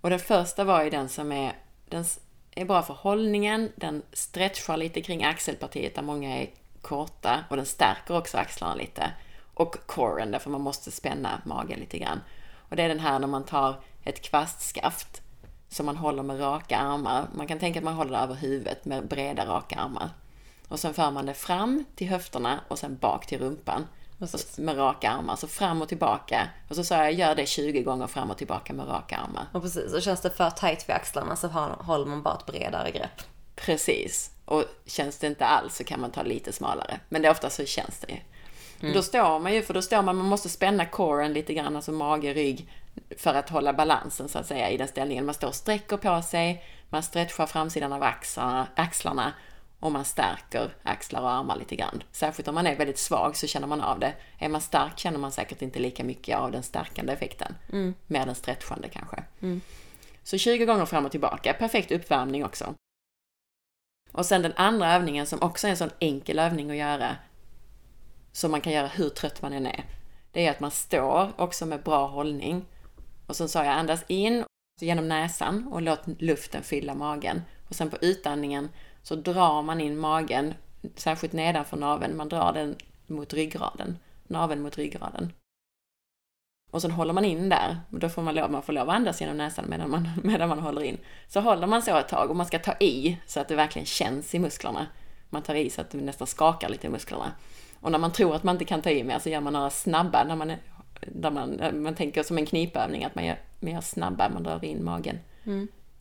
Och 0.00 0.10
den 0.10 0.18
första 0.18 0.64
var 0.64 0.84
ju 0.84 0.90
den 0.90 1.08
som 1.08 1.32
är, 1.32 1.52
den 1.88 2.04
är 2.50 2.64
bra 2.64 2.82
för 2.82 2.94
hållningen, 2.94 3.72
den 3.76 4.02
stretchar 4.12 4.76
lite 4.76 5.00
kring 5.00 5.24
axelpartiet 5.24 5.94
där 5.94 6.02
många 6.02 6.36
är 6.36 6.50
korta 6.82 7.44
och 7.50 7.56
den 7.56 7.66
stärker 7.66 8.16
också 8.16 8.38
axlarna 8.38 8.74
lite. 8.74 9.12
Och 9.54 9.76
coren, 9.86 10.30
därför 10.30 10.50
man 10.50 10.60
måste 10.60 10.90
spänna 10.90 11.42
magen 11.44 11.80
lite 11.80 11.98
grann. 11.98 12.20
Och 12.68 12.76
det 12.76 12.82
är 12.82 12.88
den 12.88 13.00
här 13.00 13.18
när 13.18 13.26
man 13.26 13.44
tar 13.44 13.80
ett 14.04 14.22
kvastskaft 14.22 15.22
som 15.68 15.86
man 15.86 15.96
håller 15.96 16.22
med 16.22 16.40
raka 16.40 16.78
armar. 16.78 17.28
Man 17.34 17.46
kan 17.46 17.58
tänka 17.58 17.78
att 17.78 17.84
man 17.84 17.94
håller 17.94 18.12
det 18.12 18.18
över 18.18 18.34
huvudet 18.34 18.84
med 18.84 19.08
breda 19.08 19.46
raka 19.46 19.76
armar. 19.76 20.10
Och 20.68 20.80
sen 20.80 20.94
för 20.94 21.10
man 21.10 21.26
det 21.26 21.34
fram 21.34 21.84
till 21.94 22.08
höfterna 22.08 22.60
och 22.68 22.78
sen 22.78 22.96
bak 22.96 23.26
till 23.26 23.38
rumpan. 23.38 23.86
Med 24.56 24.78
raka 24.78 25.10
armar. 25.10 25.36
Så 25.36 25.48
fram 25.48 25.82
och 25.82 25.88
tillbaka. 25.88 26.48
Och 26.68 26.76
så 26.76 26.84
sa 26.84 26.96
jag, 26.96 27.12
gör 27.12 27.34
det 27.34 27.46
20 27.46 27.82
gånger 27.82 28.06
fram 28.06 28.30
och 28.30 28.38
tillbaka 28.38 28.72
med 28.72 28.88
raka 28.88 29.16
armar. 29.16 29.46
Och 29.52 29.62
precis, 29.62 29.92
och 29.94 30.02
känns 30.02 30.20
det 30.20 30.30
för 30.30 30.50
tajt 30.50 30.88
vid 30.88 30.96
axlarna 30.96 31.36
så 31.36 31.48
håller 31.48 32.06
man 32.06 32.22
bara 32.22 32.34
ett 32.34 32.46
bredare 32.46 32.90
grepp. 32.90 33.22
Precis. 33.56 34.30
Och 34.44 34.64
känns 34.86 35.18
det 35.18 35.26
inte 35.26 35.46
alls 35.46 35.76
så 35.76 35.84
kan 35.84 36.00
man 36.00 36.10
ta 36.10 36.22
lite 36.22 36.52
smalare. 36.52 37.00
Men 37.08 37.22
det 37.22 37.28
är 37.28 37.32
ofta 37.32 37.50
så 37.50 37.64
känns 37.64 37.98
det 37.98 38.12
ju. 38.12 38.18
Då 38.80 39.02
står 39.02 39.38
man 39.38 39.54
ju, 39.54 39.62
för 39.62 39.74
då 39.74 39.82
står 39.82 40.02
man, 40.02 40.16
man 40.16 40.26
måste 40.26 40.48
spänna 40.48 40.86
coren 40.86 41.32
lite 41.32 41.54
grann, 41.54 41.76
alltså 41.76 41.92
mage, 41.92 42.34
rygg, 42.34 42.68
för 43.16 43.34
att 43.34 43.50
hålla 43.50 43.72
balansen 43.72 44.28
så 44.28 44.38
att 44.38 44.46
säga 44.46 44.70
i 44.70 44.76
den 44.76 44.88
ställningen. 44.88 45.24
Man 45.24 45.34
står 45.34 45.48
och 45.48 45.54
sträcker 45.54 45.96
på 45.96 46.22
sig, 46.22 46.64
man 46.88 47.02
stretchar 47.02 47.46
framsidan 47.46 47.92
av 47.92 48.02
axlarna, 48.02 48.66
axlarna 48.74 49.32
och 49.80 49.92
man 49.92 50.04
stärker 50.04 50.74
axlar 50.82 51.20
och 51.22 51.30
armar 51.30 51.56
lite 51.56 51.76
grann. 51.76 52.02
Särskilt 52.12 52.48
om 52.48 52.54
man 52.54 52.66
är 52.66 52.76
väldigt 52.76 52.98
svag 52.98 53.36
så 53.36 53.46
känner 53.46 53.66
man 53.66 53.80
av 53.80 53.98
det. 53.98 54.12
Är 54.38 54.48
man 54.48 54.60
stark 54.60 54.98
känner 54.98 55.18
man 55.18 55.32
säkert 55.32 55.62
inte 55.62 55.78
lika 55.78 56.04
mycket 56.04 56.36
av 56.36 56.52
den 56.52 56.62
stärkande 56.62 57.12
effekten. 57.12 57.54
Mer 58.06 58.26
den 58.26 58.34
stretchande 58.34 58.88
kanske. 58.88 59.22
Så 60.22 60.38
20 60.38 60.64
gånger 60.64 60.86
fram 60.86 61.04
och 61.04 61.10
tillbaka, 61.10 61.52
perfekt 61.52 61.92
uppvärmning 61.92 62.44
också. 62.44 62.74
Och 64.12 64.26
sen 64.26 64.42
den 64.42 64.52
andra 64.56 64.94
övningen 64.94 65.26
som 65.26 65.42
också 65.42 65.66
är 65.66 65.70
en 65.70 65.76
sån 65.76 65.90
enkel 65.98 66.38
övning 66.38 66.70
att 66.70 66.76
göra, 66.76 67.16
som 68.32 68.50
man 68.50 68.60
kan 68.60 68.72
göra 68.72 68.86
hur 68.86 69.08
trött 69.08 69.42
man 69.42 69.52
än 69.52 69.66
är. 69.66 69.84
Det 70.32 70.46
är 70.46 70.50
att 70.50 70.60
man 70.60 70.70
står 70.70 71.32
också 71.36 71.66
med 71.66 71.82
bra 71.82 72.06
hållning. 72.06 72.64
Och 73.26 73.36
sen 73.36 73.48
sa 73.48 73.64
jag 73.64 73.74
andas 73.74 74.04
in 74.08 74.44
genom 74.80 75.08
näsan 75.08 75.68
och 75.72 75.82
låt 75.82 76.00
luften 76.18 76.62
fylla 76.62 76.94
magen. 76.94 77.42
Och 77.68 77.74
sen 77.74 77.90
på 77.90 77.96
utandningen 78.00 78.68
så 79.02 79.14
drar 79.14 79.62
man 79.62 79.80
in 79.80 79.98
magen, 79.98 80.54
särskilt 80.96 81.32
nedanför 81.32 81.76
naveln, 81.76 82.16
man 82.16 82.28
drar 82.28 82.52
den 82.52 82.76
mot 83.06 83.32
ryggraden. 83.32 83.98
Naveln 84.26 84.62
mot 84.62 84.78
ryggraden. 84.78 85.32
Och 86.70 86.82
sen 86.82 86.90
håller 86.90 87.12
man 87.12 87.24
in 87.24 87.48
där. 87.48 87.80
Och 87.90 87.98
då 87.98 88.08
får 88.08 88.22
man 88.22 88.34
lov, 88.34 88.50
man 88.50 88.62
får 88.62 88.72
lov 88.72 88.90
att 88.90 88.96
andas 88.96 89.20
genom 89.20 89.36
näsan 89.36 89.64
medan 89.68 89.90
man, 89.90 90.08
medan 90.24 90.48
man 90.48 90.58
håller 90.58 90.82
in. 90.82 90.98
Så 91.28 91.40
håller 91.40 91.66
man 91.66 91.82
så 91.82 91.96
ett 91.96 92.08
tag 92.08 92.30
och 92.30 92.36
man 92.36 92.46
ska 92.46 92.58
ta 92.58 92.74
i 92.80 93.18
så 93.26 93.40
att 93.40 93.48
det 93.48 93.56
verkligen 93.56 93.86
känns 93.86 94.34
i 94.34 94.38
musklerna. 94.38 94.86
Man 95.30 95.42
tar 95.42 95.54
i 95.54 95.70
så 95.70 95.80
att 95.80 95.90
det 95.90 95.98
nästan 95.98 96.26
skakar 96.26 96.68
lite 96.68 96.86
i 96.86 96.90
musklerna. 96.90 97.32
Och 97.80 97.92
när 97.92 97.98
man 97.98 98.12
tror 98.12 98.34
att 98.36 98.42
man 98.44 98.54
inte 98.54 98.64
kan 98.64 98.82
ta 98.82 98.90
i 98.90 99.04
mer 99.04 99.18
så 99.18 99.28
gör 99.28 99.40
man 99.40 99.52
några 99.52 99.70
snabba, 99.70 100.24
när 100.24 100.36
man, 100.36 100.50
är- 100.50 100.58
där 101.00 101.30
man, 101.30 101.82
man 101.82 101.94
tänker 101.94 102.22
som 102.22 102.38
en 102.38 102.46
knipövning, 102.46 103.04
att 103.04 103.14
man 103.14 103.24
gör, 103.24 103.38
man 103.60 103.72
gör 103.72 103.80
snabba, 103.80 104.28
man 104.28 104.42
drar 104.42 104.64
in 104.64 104.84
magen. 104.84 105.18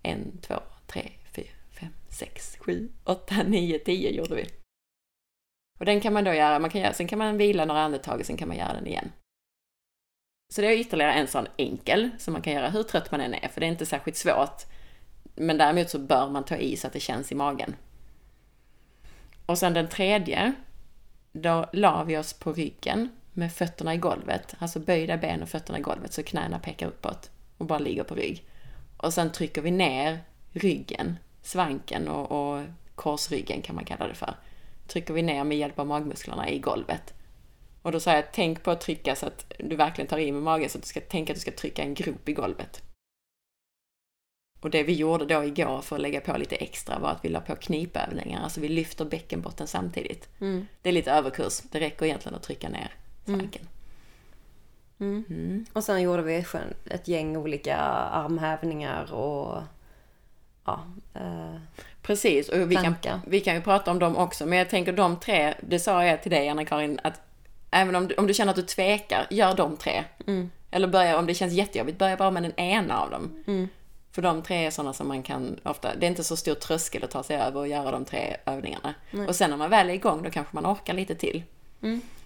En, 0.04 0.38
två, 0.42 0.56
tre, 0.88 1.10
fyra, 1.36 1.48
fem, 1.80 1.90
sex, 2.10 2.58
sju, 2.60 2.90
åtta, 3.04 3.44
nio, 3.44 3.80
tio 3.80 4.12
gjorde 4.12 4.36
vi. 4.36 4.46
Och 5.80 5.86
den 5.86 6.02
kan 6.02 6.14
man 6.14 6.24
då 6.24 6.34
göra, 6.34 6.60
man 6.60 6.70
kan 6.70 6.82
göra, 6.82 6.94
sen 6.94 7.08
kan 7.08 7.20
man 7.20 7.38
vila 7.38 7.66
några 7.66 7.82
andetag 7.82 8.20
och 8.20 8.26
sen 8.26 8.38
kan 8.38 8.48
man 8.48 8.58
göra 8.58 8.74
den 8.74 8.88
igen. 8.88 9.12
Så 10.54 10.62
det 10.62 10.68
är 10.68 10.78
ytterligare 10.80 11.14
en 11.14 11.28
sån 11.28 11.48
enkel 11.58 12.10
som 12.18 12.34
man 12.34 12.42
kan 12.42 12.54
göra 12.54 12.70
hur 12.70 12.84
trött 12.84 13.12
man 13.12 13.22
än 13.22 13.34
är, 13.34 13.48
för 13.48 13.60
det 13.62 13.66
är 13.68 13.72
inte 13.72 13.86
särskilt 13.86 14.18
svårt. 14.18 14.64
Men 15.36 15.58
däremot 15.58 15.90
så 15.90 16.00
bör 16.00 16.30
man 16.30 16.44
ta 16.46 16.56
i 16.56 16.78
så 16.78 16.88
att 16.88 16.94
det 16.94 17.00
känns 17.00 17.32
i 17.32 17.36
magen. 17.36 17.76
Och 19.46 19.58
sen 19.58 19.74
den 19.74 19.88
tredje, 19.88 20.54
då 21.32 21.70
la 21.74 22.04
vi 22.04 22.18
oss 22.18 22.34
på 22.34 22.54
ryggen 22.54 23.10
med 23.34 23.54
fötterna 23.54 23.94
i 23.94 23.98
golvet, 23.98 24.56
alltså 24.60 24.80
böjda 24.80 25.18
ben 25.18 25.42
och 25.42 25.50
fötterna 25.50 25.80
i 25.80 25.82
golvet 25.82 26.14
så 26.14 26.24
knäna 26.24 26.60
pekar 26.60 26.88
uppåt 26.88 27.30
och 27.58 27.66
bara 27.66 27.80
ligger 27.80 28.04
på 28.04 28.16
rygg. 28.16 28.44
Och 28.98 29.14
sen 29.14 29.32
trycker 29.32 29.62
vi 29.62 29.72
ner 29.72 30.20
ryggen, 30.52 31.16
svanken 31.42 32.08
och, 32.08 32.32
och 32.32 32.64
korsryggen 32.96 33.62
kan 33.62 33.76
man 33.76 33.86
kalla 33.86 34.08
det 34.08 34.14
för. 34.14 34.36
Trycker 34.88 35.14
vi 35.14 35.22
ner 35.22 35.44
med 35.44 35.58
hjälp 35.58 35.80
av 35.80 35.88
magmusklerna 35.88 36.50
i 36.50 36.60
golvet. 36.60 37.14
Och 37.82 37.92
då 37.92 38.00
sa 38.00 38.14
jag, 38.14 38.32
tänk 38.34 38.64
på 38.64 38.72
att 38.72 38.82
trycka 38.82 39.16
så 39.16 39.26
att 39.26 39.54
du 39.60 39.76
verkligen 39.76 40.08
tar 40.08 40.18
i 40.18 40.32
med 40.32 40.44
magen 40.44 40.70
så 40.70 40.78
att 40.78 40.84
du 40.84 40.88
ska 40.88 41.02
tänka 41.02 41.34
att 41.34 41.36
du 41.36 41.42
ska 41.42 41.52
trycka 41.52 41.84
en 41.84 41.94
grop 41.94 42.30
i 42.30 42.34
golvet. 42.34 42.89
Och 44.62 44.70
det 44.70 44.84
vi 44.84 44.94
gjorde 44.94 45.26
då 45.26 45.44
igår 45.44 45.82
för 45.82 45.96
att 45.96 46.02
lägga 46.02 46.22
på 46.22 46.38
lite 46.38 46.56
extra 46.56 47.00
var 47.00 47.10
att 47.10 47.26
vi 47.26 47.30
la 47.30 47.40
på 47.42 47.56
knipövningar, 47.56 48.44
alltså 48.44 48.62
vi 48.62 48.68
lyfter 48.68 49.06
bäckenbotten 49.06 49.68
samtidigt. 49.68 50.30
Det 50.82 50.90
är 50.90 50.94
lite 50.94 51.12
överkurs, 51.12 51.62
det 51.72 51.80
räcker 51.80 52.06
egentligen 52.06 52.36
att 52.36 52.44
trycka 52.44 52.70
ner 52.70 52.92
svanken. 53.26 53.68
Och 55.74 55.84
sen 55.84 56.02
gjorde 56.02 56.22
vi 56.22 56.46
ett 56.86 57.08
gäng 57.08 57.38
olika 57.38 57.78
armhävningar 57.78 59.14
och 59.14 59.64
ja, 60.66 60.84
eh, 61.14 61.56
Precis, 62.02 62.50
och 62.50 62.72
vi 62.72 62.76
kan, 62.76 62.96
vi 63.28 63.40
kan 63.40 63.56
ju 63.56 63.62
prata 63.62 63.92
om 63.92 64.00
dem 64.00 64.18
också, 64.18 64.46
men 64.46 64.58
jag 64.58 64.70
tänker 64.70 64.94
de 64.94 65.16
tre, 65.20 65.54
det 65.62 65.80
sa 65.80 66.06
jag 66.06 66.22
till 66.24 66.32
dig 66.32 66.50
Anna-Karin, 66.50 67.00
att 67.04 67.22
även 67.72 67.96
om 67.96 68.08
du, 68.08 68.16
om 68.16 68.28
du 68.28 68.34
känner 68.34 68.50
att 68.50 68.56
du 68.56 68.62
tvekar, 68.62 69.28
gör 69.30 69.56
de 69.56 69.78
tre. 69.78 70.04
Eller 70.72 70.88
börja, 70.88 71.18
om 71.18 71.26
det 71.26 71.34
känns 71.34 71.54
jättejobbigt, 71.54 71.98
börja 71.98 72.18
bara 72.18 72.32
med 72.32 72.44
den 72.44 72.60
ena 72.60 73.00
av 73.00 73.10
dem. 73.12 73.44
För 74.12 74.22
de 74.22 74.42
tre 74.42 74.66
är 74.66 74.72
sådana 74.72 74.94
som 74.94 75.08
man 75.08 75.24
kan 75.24 75.60
ofta, 75.64 75.96
det 75.96 76.06
är 76.06 76.10
inte 76.10 76.24
så 76.24 76.36
stor 76.36 76.56
tröskel 76.56 77.04
att 77.04 77.12
ta 77.12 77.24
sig 77.24 77.38
över 77.38 77.60
och 77.60 77.68
göra 77.68 77.92
de 77.92 78.06
tre 78.06 78.38
övningarna. 78.46 78.94
Och 79.28 79.36
sen 79.36 79.50
när 79.50 79.58
man 79.58 79.70
väl 79.70 79.90
är 79.90 79.94
igång, 79.94 80.24
då 80.24 80.30
kanske 80.30 80.56
man 80.56 80.66
orkar 80.66 80.94
lite 80.94 81.16
till. 81.16 81.44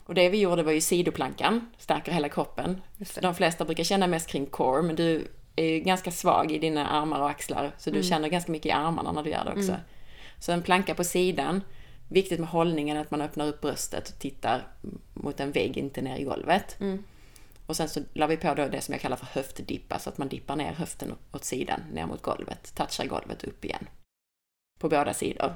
Och 0.05 0.13
det 0.15 0.29
vi 0.29 0.39
gjorde 0.39 0.63
var 0.63 0.71
ju 0.71 0.81
sidoplankan, 0.81 1.71
stärker 1.77 2.11
hela 2.11 2.29
kroppen. 2.29 2.81
De 3.21 3.35
flesta 3.35 3.65
brukar 3.65 3.83
känna 3.83 4.07
mest 4.07 4.27
kring 4.27 4.45
core, 4.45 4.81
men 4.81 4.95
du 4.95 5.27
är 5.55 5.65
ju 5.65 5.79
ganska 5.79 6.11
svag 6.11 6.51
i 6.51 6.59
dina 6.59 6.87
armar 6.87 7.19
och 7.19 7.29
axlar, 7.29 7.71
så 7.77 7.89
du 7.89 8.03
känner 8.03 8.29
ganska 8.29 8.51
mycket 8.51 8.65
i 8.65 8.71
armarna 8.71 9.11
när 9.11 9.23
du 9.23 9.29
gör 9.29 9.45
det 9.45 9.51
också. 9.51 9.75
Så 10.39 10.51
en 10.51 10.61
planka 10.61 10.95
på 10.95 11.03
sidan, 11.03 11.61
viktigt 12.07 12.39
med 12.39 12.49
hållningen 12.49 12.97
att 12.97 13.11
man 13.11 13.21
öppnar 13.21 13.47
upp 13.47 13.61
bröstet 13.61 14.09
och 14.09 14.19
tittar 14.19 14.67
mot 15.13 15.39
en 15.39 15.51
vägg, 15.51 15.77
inte 15.77 16.01
ner 16.01 16.17
i 16.17 16.23
golvet. 16.23 16.77
Och 17.65 17.75
sen 17.75 17.89
så 17.89 18.01
la 18.13 18.27
vi 18.27 18.37
på 18.37 18.53
då 18.53 18.67
det 18.67 18.81
som 18.81 18.93
jag 18.93 19.01
kallar 19.01 19.17
för 19.17 19.25
höftdippa, 19.25 19.99
så 19.99 20.09
att 20.09 20.17
man 20.17 20.27
dippar 20.27 20.55
ner 20.55 20.73
höften 20.73 21.15
åt 21.31 21.43
sidan, 21.43 21.79
ner 21.91 22.05
mot 22.05 22.21
golvet, 22.21 22.75
touchar 22.75 23.05
golvet 23.05 23.43
upp 23.43 23.65
igen. 23.65 23.87
På 24.79 24.89
båda 24.89 25.13
sidor. 25.13 25.53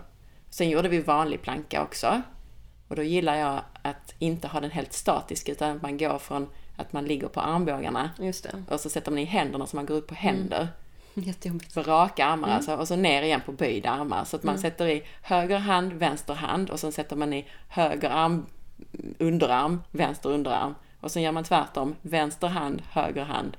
Sen 0.49 0.69
gjorde 0.69 0.89
vi 0.89 0.99
vanlig 0.99 1.41
planka 1.41 1.83
också. 1.83 2.21
Och 2.87 2.95
då 2.95 3.03
gillar 3.03 3.35
jag 3.35 3.61
att 3.81 4.15
inte 4.19 4.47
ha 4.47 4.59
den 4.59 4.71
helt 4.71 4.93
statisk, 4.93 5.49
utan 5.49 5.75
att 5.75 5.81
man 5.81 5.97
går 5.97 6.17
från 6.17 6.47
att 6.77 6.93
man 6.93 7.05
ligger 7.05 7.27
på 7.27 7.39
armbågarna 7.39 8.09
och 8.69 8.79
så 8.79 8.89
sätter 8.89 9.11
man 9.11 9.19
i 9.19 9.25
händerna 9.25 9.67
så 9.67 9.75
man 9.75 9.85
går 9.85 9.95
upp 9.95 10.07
på 10.07 10.15
händer. 10.15 10.67
Jättejobbigt. 11.13 11.73
För 11.73 11.83
raka 11.83 12.25
armar 12.25 12.49
alltså, 12.49 12.75
och 12.75 12.87
så 12.87 12.95
ner 12.95 13.21
igen 13.21 13.41
på 13.45 13.51
böjda 13.51 13.89
armar. 13.89 14.25
Så 14.25 14.35
att 14.35 14.43
man 14.43 14.59
sätter 14.59 14.87
i 14.87 15.03
höger 15.21 15.57
hand, 15.57 15.93
vänster 15.93 16.33
hand 16.33 16.69
och 16.69 16.79
sen 16.79 16.91
sätter 16.91 17.15
man 17.15 17.33
i 17.33 17.45
höger 17.69 18.09
arm, 18.09 18.45
underarm, 19.19 19.81
vänster 19.91 20.29
underarm. 20.29 20.75
Och 20.99 21.11
sen 21.11 21.23
gör 21.23 21.31
man 21.31 21.43
tvärtom, 21.43 21.95
vänster 22.01 22.47
hand, 22.47 22.81
höger 22.91 23.23
hand, 23.23 23.57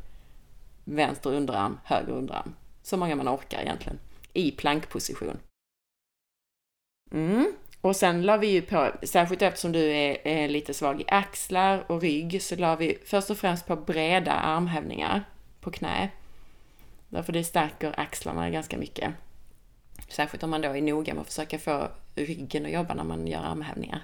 vänster 0.85 1.31
underarm, 1.31 1.81
höger 1.85 2.13
underarm. 2.13 2.55
Så 2.83 2.97
många 2.97 3.17
man 3.17 3.29
orkar 3.29 3.61
egentligen. 3.61 3.99
I 4.33 4.51
plankposition. 4.51 5.39
Mm. 7.13 7.53
Och 7.81 7.97
sen 7.97 8.23
la 8.23 8.37
vi 8.37 8.47
ju 8.47 8.63
på, 8.63 8.93
särskilt 9.03 9.43
eftersom 9.43 9.73
du 9.73 9.91
är, 9.93 10.27
är 10.27 10.49
lite 10.49 10.75
svag 10.75 11.01
i 11.01 11.05
axlar 11.09 11.85
och 11.91 12.01
rygg, 12.01 12.43
så 12.43 12.57
la 12.57 12.77
vi 12.77 12.99
först 13.05 13.31
och 13.31 13.39
främst 13.39 13.67
på 13.67 13.77
breda 13.77 14.33
armhävningar 14.33 15.25
på 15.61 15.71
knä. 15.71 16.09
Därför 17.09 17.33
det 17.33 17.45
stärker 17.45 18.01
axlarna 18.01 18.51
ganska 18.51 18.79
mycket. 18.79 19.15
Särskilt 20.09 20.43
om 20.43 20.51
man 20.51 20.61
då 20.61 20.69
är 20.69 20.83
noga 20.83 21.15
med 21.15 21.21
att 21.21 21.27
försöka 21.27 21.59
få 21.59 21.89
ryggen 22.15 22.67
att 22.67 22.73
jobba 22.73 22.95
när 22.95 23.05
man 23.05 23.27
gör 23.27 23.43
armhävningar. 23.43 24.03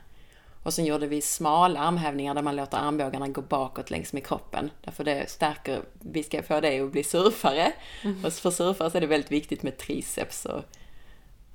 Och 0.64 0.74
sen 0.74 0.84
gjorde 0.84 1.06
vi 1.06 1.20
smala 1.20 1.80
armhävningar 1.80 2.34
där 2.34 2.42
man 2.42 2.56
låter 2.56 2.78
armbågarna 2.78 3.28
gå 3.28 3.42
bakåt 3.42 3.90
längs 3.90 4.12
med 4.12 4.26
kroppen. 4.26 4.70
Därför 4.84 5.04
det 5.04 5.30
stärker, 5.30 5.82
vi 6.00 6.22
ska 6.22 6.42
få 6.42 6.60
dig 6.60 6.80
att 6.80 6.92
bli 6.92 7.04
surfare. 7.04 7.72
Och 8.24 8.32
för 8.32 8.50
surfare 8.50 8.90
så 8.90 8.96
är 8.96 9.00
det 9.00 9.06
väldigt 9.06 9.32
viktigt 9.32 9.62
med 9.62 9.78
triceps 9.78 10.44
och, 10.44 10.62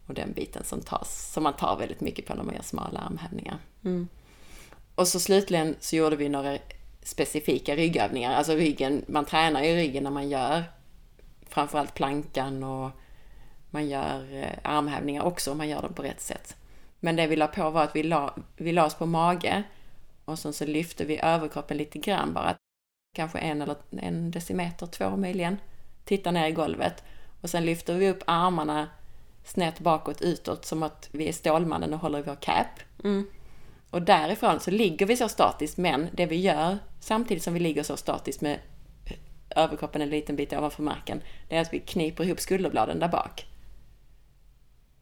och 0.07 0.13
den 0.13 0.33
biten 0.33 0.63
som 0.63 0.81
tas, 0.81 1.31
som 1.33 1.43
man 1.43 1.53
tar 1.53 1.77
väldigt 1.77 2.01
mycket 2.01 2.25
på 2.25 2.33
när 2.33 2.43
man 2.43 2.55
gör 2.55 2.61
smala 2.61 2.99
armhävningar. 2.99 3.57
Och 4.95 5.07
så 5.07 5.19
slutligen 5.19 5.75
så 5.79 5.95
gjorde 5.95 6.15
vi 6.15 6.29
några 6.29 6.57
specifika 7.03 7.75
ryggövningar. 7.75 8.33
Alltså 8.33 8.53
ryggen, 8.53 9.05
man 9.07 9.25
tränar 9.25 9.63
ju 9.63 9.75
ryggen 9.75 10.03
när 10.03 10.11
man 10.11 10.29
gör 10.29 10.63
framförallt 11.47 11.93
plankan 11.93 12.63
och 12.63 12.91
man 13.69 13.87
gör 13.87 14.43
eh, 14.43 14.49
armhävningar 14.63 15.23
också 15.23 15.51
om 15.51 15.57
man 15.57 15.69
gör 15.69 15.81
dem 15.81 15.93
på 15.93 16.03
rätt 16.03 16.21
sätt. 16.21 16.55
Men 16.99 17.15
det 17.15 17.27
vi 17.27 17.35
la 17.35 17.47
på 17.47 17.69
var 17.69 17.83
att 17.83 17.95
vi 17.95 18.03
la, 18.03 18.35
vi 18.57 18.71
la 18.71 18.85
oss 18.85 18.95
på 18.95 19.05
mage 19.05 19.63
och 20.25 20.39
sen 20.39 20.53
så 20.53 20.65
lyfte 20.65 21.05
vi 21.05 21.19
överkroppen 21.19 21.77
lite 21.77 21.99
grann 21.99 22.33
bara. 22.33 22.55
Kanske 23.15 23.39
en 23.39 23.61
eller 23.61 23.75
en 23.89 24.31
decimeter, 24.31 24.85
två 24.85 25.17
möjligen. 25.17 25.57
Titta 26.05 26.31
ner 26.31 26.47
i 26.47 26.51
golvet. 26.51 27.03
Och 27.41 27.49
sen 27.49 27.65
lyfter 27.65 27.95
vi 27.95 28.09
upp 28.09 28.23
armarna 28.27 28.87
snett 29.43 29.79
bakåt 29.79 30.21
utåt 30.21 30.65
som 30.65 30.83
att 30.83 31.09
vi 31.11 31.27
är 31.27 31.33
Stålmannen 31.33 31.93
och 31.93 31.99
håller 31.99 32.19
i 32.19 32.21
vår 32.21 32.35
cap. 32.35 32.79
Och 33.89 34.01
därifrån 34.01 34.59
så 34.59 34.71
ligger 34.71 35.05
vi 35.05 35.17
så 35.17 35.29
statiskt, 35.29 35.77
men 35.77 36.07
det 36.11 36.25
vi 36.25 36.35
gör 36.35 36.77
samtidigt 36.99 37.43
som 37.43 37.53
vi 37.53 37.59
ligger 37.59 37.83
så 37.83 37.97
statiskt 37.97 38.41
med 38.41 38.59
överkroppen 39.55 40.01
en 40.01 40.09
liten 40.09 40.35
bit 40.35 40.53
ovanför 40.53 40.83
marken, 40.83 41.21
det 41.47 41.57
är 41.57 41.61
att 41.61 41.73
vi 41.73 41.79
kniper 41.79 42.23
ihop 42.23 42.39
skulderbladen 42.39 42.99
där 42.99 43.07
bak. 43.07 43.45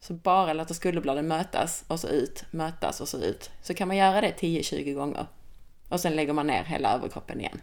Så 0.00 0.14
bara 0.14 0.52
låter 0.52 0.74
skulderbladen 0.74 1.28
mötas 1.28 1.84
och 1.88 2.00
så 2.00 2.08
ut, 2.08 2.44
mötas 2.50 3.00
och 3.00 3.08
så 3.08 3.18
ut. 3.18 3.50
Så 3.62 3.74
kan 3.74 3.88
man 3.88 3.96
göra 3.96 4.20
det 4.20 4.34
10-20 4.40 4.94
gånger. 4.94 5.26
Och 5.88 6.00
sen 6.00 6.16
lägger 6.16 6.32
man 6.32 6.46
ner 6.46 6.64
hela 6.64 6.94
överkroppen 6.94 7.40
igen. 7.40 7.60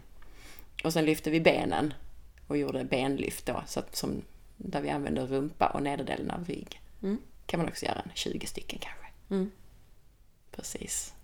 Och 0.84 0.92
sen 0.92 1.04
lyfter 1.04 1.30
vi 1.30 1.40
benen 1.40 1.94
och 2.46 2.56
gjorde 2.56 2.84
benlyft 2.84 3.46
då, 3.46 3.62
så 3.66 3.80
att, 3.80 3.96
som, 3.96 4.22
där 4.56 4.80
vi 4.80 4.90
använder 4.90 5.26
rumpa 5.26 5.66
och 5.66 5.82
nederdelen 5.82 6.30
av 6.30 6.44
rygg. 6.44 6.80
Mm. 7.02 7.18
kan 7.46 7.60
man 7.60 7.68
också 7.68 7.86
göra, 7.86 8.02
20 8.14 8.46
stycken 8.46 8.78
kanske. 8.78 9.06
Mm. 9.30 9.50
Precis. 10.50 11.14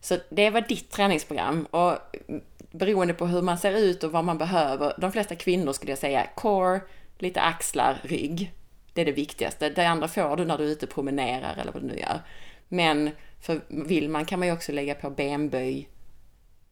Så 0.00 0.18
det 0.28 0.50
var 0.50 0.60
ditt 0.60 0.90
träningsprogram 0.90 1.64
och 1.64 1.98
beroende 2.70 3.14
på 3.14 3.26
hur 3.26 3.42
man 3.42 3.58
ser 3.58 3.72
ut 3.72 4.04
och 4.04 4.12
vad 4.12 4.24
man 4.24 4.38
behöver, 4.38 4.94
de 4.98 5.12
flesta 5.12 5.36
kvinnor 5.36 5.72
skulle 5.72 5.92
jag 5.92 5.98
säga, 5.98 6.26
core, 6.34 6.80
lite 7.18 7.40
axlar, 7.40 8.00
rygg. 8.02 8.52
Det 9.00 9.04
är 9.04 9.06
det 9.06 9.12
viktigaste. 9.12 9.68
Det 9.68 9.86
andra 9.88 10.08
får 10.08 10.36
du 10.36 10.44
när 10.44 10.58
du 10.58 10.64
är 10.64 10.68
ute 10.68 10.86
och 10.86 10.92
promenerar 10.92 11.56
eller 11.56 11.72
vad 11.72 11.82
du 11.82 11.86
nu 11.86 11.98
gör. 11.98 12.20
Men 12.68 13.10
för 13.40 13.60
vill 13.68 14.08
man 14.08 14.24
kan 14.24 14.38
man 14.38 14.48
ju 14.48 14.54
också 14.54 14.72
lägga 14.72 14.94
på 14.94 15.10
benböj, 15.10 15.88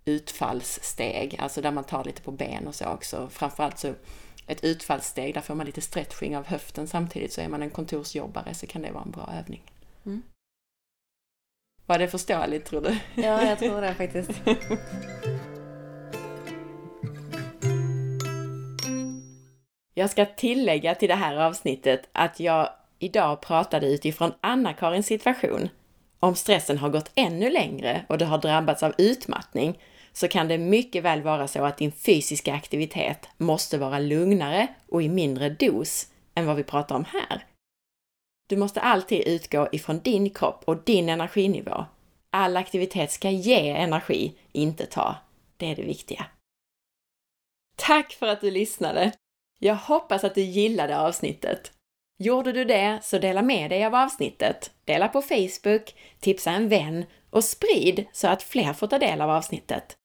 utfallssteg, 0.04 1.36
alltså 1.38 1.60
där 1.60 1.70
man 1.70 1.84
tar 1.84 2.04
lite 2.04 2.22
på 2.22 2.30
ben 2.30 2.66
och 2.66 2.74
så 2.74 2.86
också. 2.86 3.28
Framförallt 3.28 3.78
så 3.78 3.94
ett 4.46 4.64
utfallssteg, 4.64 5.34
där 5.34 5.40
får 5.40 5.54
man 5.54 5.66
lite 5.66 5.80
stretching 5.80 6.36
av 6.36 6.46
höften 6.46 6.86
samtidigt, 6.86 7.32
så 7.32 7.40
är 7.40 7.48
man 7.48 7.62
en 7.62 7.70
kontorsjobbare 7.70 8.54
så 8.54 8.66
kan 8.66 8.82
det 8.82 8.92
vara 8.92 9.04
en 9.04 9.10
bra 9.10 9.30
övning. 9.38 9.62
Mm. 10.06 10.22
Var 11.86 11.98
det 11.98 12.08
förståeligt 12.08 12.66
tror 12.66 12.80
du? 12.80 12.98
Ja, 13.22 13.44
jag 13.44 13.58
tror 13.58 13.80
det 13.80 13.94
faktiskt. 13.94 14.30
Jag 19.98 20.10
ska 20.10 20.26
tillägga 20.26 20.94
till 20.94 21.08
det 21.08 21.14
här 21.14 21.36
avsnittet 21.36 22.08
att 22.12 22.40
jag 22.40 22.70
idag 22.98 23.40
pratade 23.40 23.86
utifrån 23.86 24.32
Anna-Karins 24.40 25.06
situation. 25.06 25.68
Om 26.20 26.34
stressen 26.34 26.78
har 26.78 26.88
gått 26.88 27.10
ännu 27.14 27.50
längre 27.50 28.04
och 28.08 28.18
du 28.18 28.24
har 28.24 28.38
drabbats 28.38 28.82
av 28.82 28.94
utmattning 28.98 29.78
så 30.12 30.28
kan 30.28 30.48
det 30.48 30.58
mycket 30.58 31.04
väl 31.04 31.22
vara 31.22 31.48
så 31.48 31.64
att 31.64 31.78
din 31.78 31.92
fysiska 31.92 32.54
aktivitet 32.54 33.28
måste 33.36 33.78
vara 33.78 33.98
lugnare 33.98 34.66
och 34.88 35.02
i 35.02 35.08
mindre 35.08 35.48
dos 35.48 36.06
än 36.34 36.46
vad 36.46 36.56
vi 36.56 36.64
pratar 36.64 36.96
om 36.96 37.04
här. 37.04 37.44
Du 38.48 38.56
måste 38.56 38.80
alltid 38.80 39.28
utgå 39.28 39.68
ifrån 39.72 39.98
din 39.98 40.30
kropp 40.30 40.62
och 40.64 40.84
din 40.84 41.08
energinivå. 41.08 41.84
All 42.30 42.56
aktivitet 42.56 43.12
ska 43.12 43.30
ge 43.30 43.70
energi, 43.70 44.34
inte 44.52 44.86
ta. 44.86 45.16
Det 45.56 45.70
är 45.70 45.76
det 45.76 45.82
viktiga. 45.82 46.26
Tack 47.76 48.12
för 48.12 48.26
att 48.26 48.40
du 48.40 48.50
lyssnade! 48.50 49.12
Jag 49.58 49.74
hoppas 49.74 50.24
att 50.24 50.34
du 50.34 50.40
gillade 50.40 50.98
avsnittet. 50.98 51.72
Gjorde 52.18 52.52
du 52.52 52.64
det, 52.64 52.98
så 53.02 53.18
dela 53.18 53.42
med 53.42 53.70
dig 53.70 53.84
av 53.84 53.94
avsnittet. 53.94 54.70
Dela 54.84 55.08
på 55.08 55.22
Facebook, 55.22 55.94
tipsa 56.20 56.50
en 56.50 56.68
vän 56.68 57.04
och 57.30 57.44
sprid 57.44 58.06
så 58.12 58.28
att 58.28 58.42
fler 58.42 58.72
får 58.72 58.86
ta 58.86 58.98
del 58.98 59.20
av 59.20 59.30
avsnittet. 59.30 59.96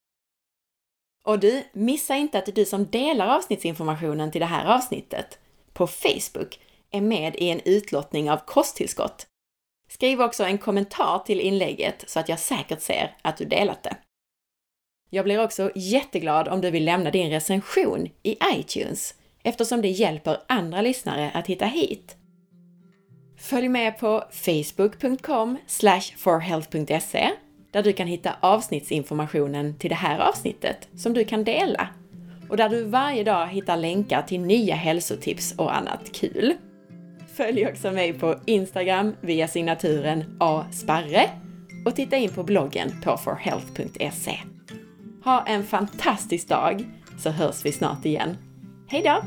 Och 1.26 1.39
du, 1.39 1.63
missa 1.74 2.16
inte 2.16 2.38
att 2.38 2.56
du 2.56 2.66
som 2.66 2.86
delar 2.86 3.36
avsnittsinformationen 3.36 4.32
till 4.32 4.42
det 4.42 4.46
här 4.46 4.76
avsnittet 4.76 5.39
på 5.74 5.88
Facebook 5.88 6.60
är 6.92 7.02
med 7.02 7.36
i 7.36 7.50
en 7.50 7.62
utlottning 7.66 8.32
av 8.32 8.38
kosttillskott. 8.38 9.28
Skriv 9.88 10.22
också 10.22 10.44
en 10.44 10.58
kommentar 10.58 11.20
till 11.20 11.39
inlägget 11.39 12.04
så 12.08 12.20
att 12.20 12.30
jag 12.30 12.39
säkert 12.39 12.82
ser 12.82 13.18
att 13.22 13.38
du 13.38 13.46
delat 13.46 13.84
det. 13.84 13.98
Jag 15.10 15.26
blir 15.26 15.44
också 15.44 15.72
jätteglad 15.76 16.48
om 16.48 16.62
du 16.62 16.72
vill 16.72 16.86
lämna 16.86 17.12
din 17.12 17.30
recension 17.30 18.10
i 18.24 18.38
iTunes 18.56 19.16
eftersom 19.44 19.82
det 19.82 19.90
hjälper 19.90 20.38
andra 20.48 20.82
lyssnare 20.82 21.32
att 21.34 21.48
hitta 21.48 21.66
hit. 21.66 22.18
Följ 23.38 23.68
med 23.68 24.00
på 24.00 24.24
facebook.com 24.32 25.58
forhealth.se 26.18 27.30
där 27.72 27.84
du 27.84 27.94
kan 27.94 28.08
hitta 28.08 28.36
avsnittsinformationen 28.40 29.78
till 29.80 29.90
det 29.90 29.96
här 29.96 30.20
avsnittet 30.20 30.88
som 30.96 31.14
du 31.14 31.26
kan 31.26 31.44
dela 31.44 31.88
och 32.50 32.58
där 32.58 32.70
du 32.70 32.84
varje 32.84 33.24
dag 33.24 33.48
hittar 33.48 33.78
länkar 33.78 34.22
till 34.22 34.42
nya 34.42 34.76
hälsotips 34.76 35.54
och 35.58 35.76
annat 35.76 36.12
kul. 36.14 36.54
Följ 37.34 37.68
också 37.68 37.92
mig 37.92 38.14
på 38.14 38.36
Instagram 38.46 39.16
via 39.22 39.48
signaturen 39.48 40.38
asparre 40.40 41.30
och 41.86 41.96
titta 41.96 42.18
in 42.18 42.30
på 42.30 42.44
bloggen 42.44 43.02
på 43.04 43.18
forhealth.se. 43.18 44.38
Ha 45.24 45.46
en 45.48 45.64
fantastisk 45.64 46.48
dag 46.48 46.86
så 47.20 47.30
hörs 47.30 47.66
vi 47.66 47.72
snart 47.72 48.06
igen. 48.06 48.38
Hej 48.94 49.02
då! 49.04 49.24